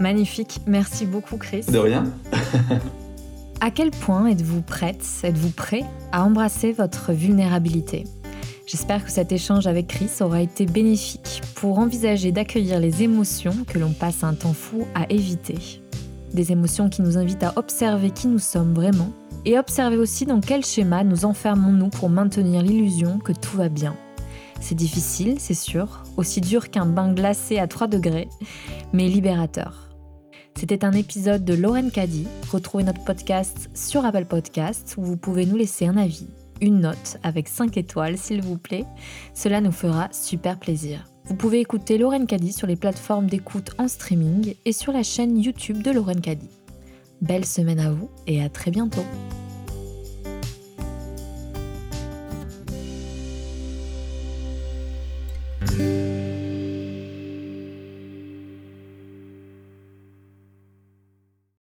Magnifique, 0.00 0.60
merci 0.66 1.04
beaucoup 1.04 1.36
Chris. 1.36 1.66
De 1.70 1.78
rien 1.78 2.04
À 3.60 3.70
quel 3.70 3.90
point 3.90 4.28
êtes-vous 4.28 4.62
prête, 4.62 5.04
êtes-vous 5.22 5.50
prêt 5.50 5.84
à 6.10 6.24
embrasser 6.24 6.72
votre 6.72 7.12
vulnérabilité? 7.12 8.04
J'espère 8.66 9.04
que 9.04 9.10
cet 9.10 9.30
échange 9.30 9.66
avec 9.66 9.88
Chris 9.88 10.10
aura 10.20 10.40
été 10.40 10.64
bénéfique 10.64 11.42
pour 11.54 11.78
envisager 11.78 12.32
d'accueillir 12.32 12.80
les 12.80 13.02
émotions 13.02 13.54
que 13.66 13.78
l'on 13.78 13.92
passe 13.92 14.24
un 14.24 14.32
temps 14.32 14.54
fou 14.54 14.86
à 14.94 15.04
éviter. 15.12 15.58
Des 16.32 16.50
émotions 16.50 16.88
qui 16.88 17.02
nous 17.02 17.18
invitent 17.18 17.42
à 17.42 17.52
observer 17.56 18.08
qui 18.08 18.28
nous 18.28 18.38
sommes 18.38 18.72
vraiment 18.72 19.12
et 19.44 19.58
observer 19.58 19.98
aussi 19.98 20.24
dans 20.24 20.40
quel 20.40 20.64
schéma 20.64 21.04
nous 21.04 21.26
enfermons-nous 21.26 21.88
pour 21.88 22.08
maintenir 22.08 22.62
l'illusion 22.62 23.18
que 23.18 23.32
tout 23.32 23.58
va 23.58 23.68
bien. 23.68 23.94
C'est 24.60 24.74
difficile, 24.74 25.36
c'est 25.38 25.52
sûr, 25.52 26.04
aussi 26.16 26.40
dur 26.40 26.70
qu'un 26.70 26.86
bain 26.86 27.12
glacé 27.12 27.58
à 27.58 27.66
3 27.66 27.86
degrés, 27.86 28.28
mais 28.94 29.06
libérateur. 29.08 29.89
C'était 30.56 30.84
un 30.84 30.92
épisode 30.92 31.44
de 31.44 31.54
Lauren 31.54 31.90
Caddy. 31.90 32.26
Retrouvez 32.50 32.84
notre 32.84 33.04
podcast 33.04 33.70
sur 33.74 34.04
Apple 34.04 34.26
Podcasts 34.26 34.94
où 34.98 35.02
vous 35.02 35.16
pouvez 35.16 35.46
nous 35.46 35.56
laisser 35.56 35.86
un 35.86 35.96
avis, 35.96 36.28
une 36.60 36.80
note 36.80 37.18
avec 37.22 37.48
5 37.48 37.76
étoiles 37.76 38.18
s'il 38.18 38.42
vous 38.42 38.58
plaît. 38.58 38.84
Cela 39.34 39.60
nous 39.60 39.72
fera 39.72 40.08
super 40.12 40.58
plaisir. 40.58 41.06
Vous 41.24 41.34
pouvez 41.34 41.60
écouter 41.60 41.96
Lauren 41.96 42.26
Caddy 42.26 42.52
sur 42.52 42.66
les 42.66 42.76
plateformes 42.76 43.26
d'écoute 43.26 43.70
en 43.78 43.88
streaming 43.88 44.54
et 44.64 44.72
sur 44.72 44.92
la 44.92 45.02
chaîne 45.02 45.38
YouTube 45.38 45.82
de 45.82 45.92
Lauren 45.92 46.20
Caddy. 46.20 46.50
Belle 47.20 47.44
semaine 47.44 47.80
à 47.80 47.90
vous 47.90 48.10
et 48.26 48.42
à 48.42 48.48
très 48.48 48.70
bientôt. 48.70 49.04